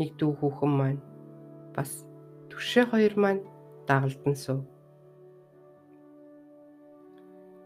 нэг 0.00 0.16
дүү 0.16 0.32
хүүхэн 0.40 0.72
маань 0.72 1.00
бас 1.76 2.08
түшээ 2.48 2.88
хоёр 2.88 3.14
маань 3.20 3.44
дагалдан 3.84 4.32
суув. 4.32 4.64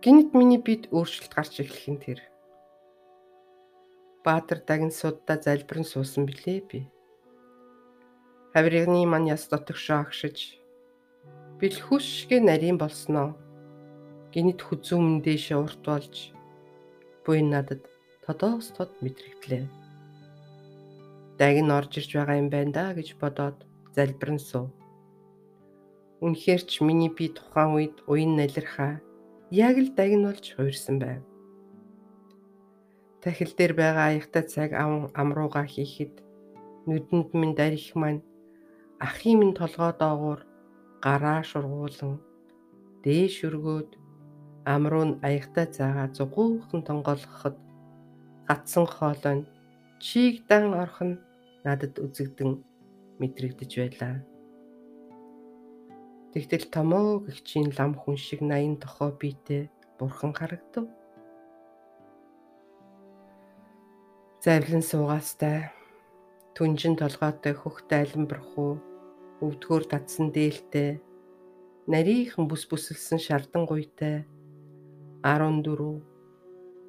Гинт 0.03 0.35
миний 0.35 0.59
бид 0.59 0.91
өөрчлөлт 0.91 1.31
гарч 1.31 1.63
эхлэх 1.63 1.87
нь 1.87 2.03
тэр. 2.03 2.21
Баатар 4.27 4.59
дагин 4.67 4.91
суддаа 4.91 5.39
залбирэн 5.39 5.87
суусан 5.87 6.27
билээ 6.27 6.61
би. 6.67 6.91
Хавирганы 8.51 9.07
мань 9.07 9.31
яс 9.31 9.47
дотогшоо 9.47 10.03
агшиж 10.03 10.59
бэлхүүс 11.63 12.03
шигэ 12.03 12.43
нарийн 12.43 12.83
болсноо. 12.83 13.39
Гинт 14.35 14.59
хүзүүмэн 14.59 15.23
дэше 15.23 15.55
урт 15.55 15.87
болж 15.87 16.35
буй 17.29 17.45
надад 17.45 17.85
тодоос 18.25 18.73
тод 18.73 18.89
мэдрэгдлээ. 19.05 19.69
Дагин 21.37 21.69
орж 21.77 22.01
ирж 22.01 22.11
байгаа 22.17 22.41
юм 22.41 22.49
байна 22.49 22.73
да 22.73 22.85
гэж 22.97 23.21
бодоод 23.21 23.69
залбирэн 23.93 24.41
суув. 24.41 24.73
Үнэхээр 26.25 26.63
ч 26.65 26.81
миний 26.81 27.13
би 27.13 27.29
тухайн 27.29 27.77
үед 27.77 27.97
уян 28.09 28.33
налирхаа 28.41 29.05
яг 29.53 29.77
л 29.77 29.93
дагн 29.93 30.25
болж 30.25 30.57
хуурсан 30.57 30.97
байв. 31.05 31.21
Тахил 33.21 33.53
дээр 33.53 33.77
байгаа 33.77 34.07
аягтай 34.09 34.45
цаг 34.49 34.73
амрууга 35.21 35.69
хийхэд 35.69 36.25
нүдэнд 36.89 37.37
минь 37.37 37.53
дарих 37.53 37.93
маань 37.93 38.25
ахын 39.05 39.37
минь 39.37 39.59
толгой 39.61 39.93
доогуур 40.01 40.41
гараа 41.05 41.45
шургуулan 41.45 42.25
дээш 43.05 43.45
өргөөд 43.45 43.98
амруу 44.65 45.05
нь 45.09 45.19
аягтай 45.29 45.67
цагаа 45.77 46.09
зугуухан 46.17 46.81
тонгоолгоход 46.89 47.57
гатсан 48.49 48.87
хоолой 48.87 49.39
чийг 50.05 50.47
дан 50.49 50.65
орхон 50.83 51.11
надад 51.65 51.95
үзэгдэн 52.05 52.51
мэдрэгдэж 53.21 53.73
байлаа. 53.79 54.15
Тэгтэл 56.33 56.67
томоо 56.75 57.25
гихчийн 57.27 57.69
лам 57.79 57.93
хүн 57.99 58.17
шиг 58.17 58.41
80 58.41 58.83
тохоо 58.83 59.11
биетэй 59.21 59.63
бурхан 59.99 60.33
харагдав. 60.37 60.87
Завлан 64.45 64.85
суугаастай 64.87 65.59
түнжин 66.55 66.95
толгойтой 67.01 67.55
хөх 67.59 67.77
дайланбархуу 67.91 68.73
өвдгөр 69.43 69.85
татсан 69.91 70.31
дээлтэй 70.37 71.03
нарийнхан 71.91 72.45
бүс 72.51 72.69
бүсэлсэн 72.71 73.19
шардан 73.19 73.65
гуйтай 73.67 74.27
14 75.23 76.03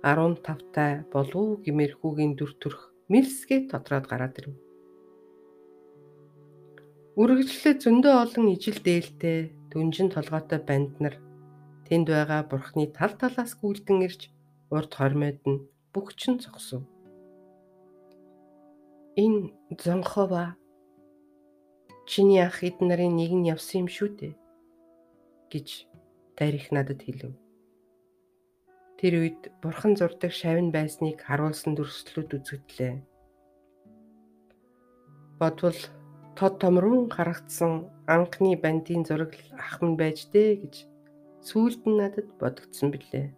15 0.03 0.73
тай 0.75 1.03
болов 1.13 1.59
гимэрхүүгийн 1.65 2.33
дүр 2.37 2.51
төрх 2.61 2.81
мэлсгээ 3.11 3.67
тодроод 3.71 4.05
гараад 4.07 4.37
ирэв. 4.39 4.55
Үргэлжлээ 7.19 7.75
зөндөө 7.83 8.13
олон 8.23 8.45
ижил 8.55 8.79
дээлтэй 8.85 9.39
дүнжин 9.73 10.07
толгойтой 10.13 10.61
банд 10.63 10.93
нар 11.03 11.15
тэнд 11.89 12.07
байгаа 12.13 12.41
бурхны 12.47 12.85
тал 12.97 13.13
талаас 13.19 13.51
гүйлдэн 13.59 14.05
ирж 14.07 14.21
урд 14.71 14.91
хормойд 14.95 15.41
нь 15.49 15.65
бүгчин 15.93 16.37
зогсов. 16.39 16.85
Энэ 19.17 19.51
зонхова 19.83 20.55
чиний 22.09 22.45
ах 22.45 22.63
эд 22.63 22.77
нарын 22.79 23.17
нэг 23.19 23.31
нь 23.35 23.49
явсан 23.53 23.83
юм 23.83 23.89
шүү 23.89 24.09
дээ 24.19 24.33
гэж 25.51 25.67
тарих 26.37 26.71
надад 26.71 27.01
хэлв. 27.03 27.48
Тэр 28.99 29.13
үед 29.23 29.41
бурхан 29.63 29.95
зурдаг 29.95 30.35
шавн 30.35 30.75
байсныг 30.75 31.23
харуулсан 31.23 31.71
дүрслэлүүд 31.79 32.35
үзэгдлээ. 32.35 32.95
Бодвол 35.39 35.79
тод 36.35 36.59
томрун 36.59 37.07
харагдсан 37.07 37.87
анхны 38.11 38.59
бандийн 38.59 39.07
зураг 39.07 39.39
ах 39.55 39.79
минь 39.79 39.95
байж 39.95 40.27
дээ 40.35 40.51
гэж 40.59 40.75
сүүлд 41.47 41.87
нь 41.87 41.95
надад 41.95 42.27
бодогдсон 42.43 42.91
билээ. 42.91 43.31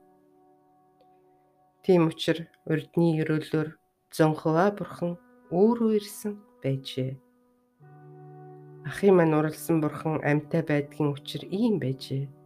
Тийм 1.85 2.09
учраас 2.09 2.49
урдны 2.65 3.21
өрөөлөөр 3.21 3.69
зөнхөва 4.17 4.65
бурхан 4.73 5.13
өөрөө 5.53 5.91
ирсэн 6.01 6.41
байжээ. 6.65 7.21
Ахын 8.89 9.13
маань 9.13 9.37
уралсан 9.37 9.77
бурхан 9.77 10.25
амьтаа 10.25 10.65
байдгийн 10.65 11.13
учир 11.13 11.45
ийм 11.45 11.77
байжээ. 11.77 12.40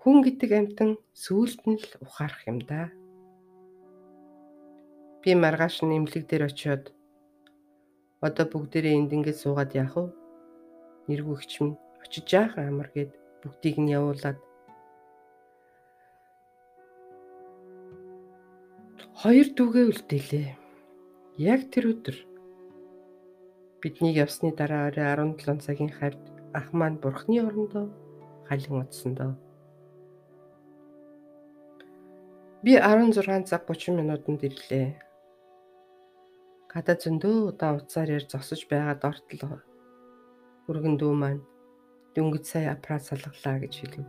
Хүн 0.00 0.16
гэдэг 0.24 0.50
амьтан 0.58 0.90
сүүлд 1.12 1.60
нь 1.68 1.80
л 1.80 1.92
ухаарах 2.04 2.42
юм 2.50 2.58
да. 2.64 2.88
Би 5.20 5.36
маргааш 5.36 5.84
нь 5.84 5.96
имлэг 5.98 6.24
дээр 6.26 6.48
очиод 6.48 6.84
Одоо 8.20 8.44
бүгдээрээ 8.52 8.96
энд 9.00 9.12
ингээд 9.16 9.40
суугаад 9.40 9.72
яах 9.72 9.96
вэ? 9.96 10.12
Нэргүйгч 11.08 11.52
минь 11.64 11.80
очиж 12.04 12.28
яахан 12.28 12.68
амар 12.68 12.92
гээд 12.92 13.16
бүгдийг 13.40 13.76
нь 13.80 13.92
явуулаад 13.96 14.38
хоёр 19.20 19.48
дүүгээ 19.56 19.84
үлдээлээ. 19.88 20.48
Яг 21.40 21.60
тэр 21.72 21.84
өдөр 21.96 22.16
бидний 23.80 24.12
явсны 24.12 24.52
дараа 24.52 24.92
орой 24.92 25.08
17 25.08 25.64
цагийн 25.64 25.92
хавьд 25.96 26.20
ах 26.52 26.68
маань 26.76 27.00
бурхны 27.00 27.40
орондоо 27.40 27.88
халин 28.52 28.84
утсан 28.84 29.16
Би 32.62 32.76
16 32.76 33.48
цаг 33.48 33.64
30 33.64 33.96
минутанд 33.96 34.44
ирлээ. 34.44 34.92
Гадаа 36.68 36.96
зөндөө 37.00 37.56
удаа 37.56 37.80
утсаар 37.80 38.10
ир 38.12 38.24
зогсож 38.28 38.68
байгаад 38.68 39.00
ортол 39.00 39.64
өргөн 40.68 41.00
дүү 41.00 41.12
маань 41.16 41.40
дөнгөж 42.12 42.44
сая 42.44 42.76
аппарат 42.76 43.08
салгалаа 43.08 43.64
гэж 43.64 43.74
хэлв. 43.80 44.04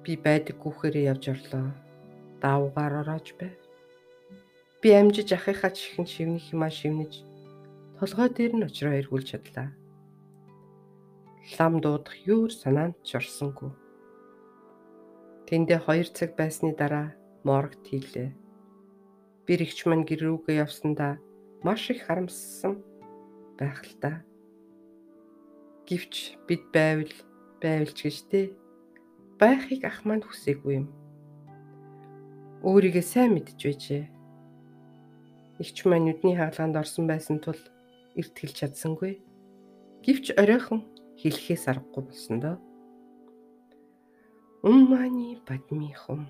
Би 0.00 0.16
байдаг 0.16 0.56
гүхээрээ 0.64 1.12
явж 1.12 1.24
орлоо. 1.36 1.68
Даавгаар 2.40 2.94
ороож 3.04 3.28
байв. 3.36 3.60
Би 4.80 4.88
амжиж 4.96 5.36
ахыхаа 5.36 5.68
чихэн 5.68 6.08
шивний 6.08 6.40
химаа 6.40 6.72
шивнэж 6.72 7.12
толгой 8.00 8.28
дээр 8.32 8.52
нь 8.56 8.66
очроо 8.68 8.96
эргүүлж 9.00 9.28
чадлаа. 9.36 9.68
Лам 11.60 11.84
дуудах 11.84 12.16
юур 12.24 12.48
санаанд 12.56 12.96
ч 13.04 13.20
орсонгүй. 13.20 13.83
Тэндээ 15.44 15.80
2 15.84 16.16
цаг 16.16 16.30
байсны 16.40 16.72
дараа 16.72 17.12
моргт 17.44 17.84
хийлээ. 17.84 18.32
Би 19.44 19.52
рэгч 19.60 19.84
маань 19.84 20.08
гэр 20.08 20.24
рүүгээ 20.24 20.64
явсандаа 20.64 21.20
маш 21.60 21.92
их 21.92 22.08
харамссан 22.08 22.80
байх 23.60 23.84
л 23.84 23.94
та. 24.00 24.24
Гэвч 25.84 26.40
бид 26.48 26.64
байвал 26.72 27.12
байвалч 27.60 27.98
гэж 28.08 28.18
те 28.32 28.40
байхыг 29.36 29.84
ах 29.84 30.00
маань 30.08 30.24
хүсээгүй 30.24 30.74
юм. 30.80 30.86
Өөрийгөө 32.64 33.04
сайн 33.04 33.36
мэдж 33.36 33.60
байжээ. 33.60 34.04
Игч 35.60 35.76
маань 35.84 36.08
нүдний 36.08 36.40
хаалганд 36.40 36.80
орсон 36.80 37.04
байсан 37.04 37.36
тул 37.44 37.60
эрт 38.16 38.32
хэлж 38.32 38.56
чадсангүй. 38.64 39.20
Гэвч 40.00 40.32
оройхон 40.40 40.88
хэлэхээс 41.20 41.68
аргагүй 41.68 42.02
болсон 42.08 42.36
доо. 42.40 42.56
Умани 44.64 45.36
подмихум. 45.46 46.26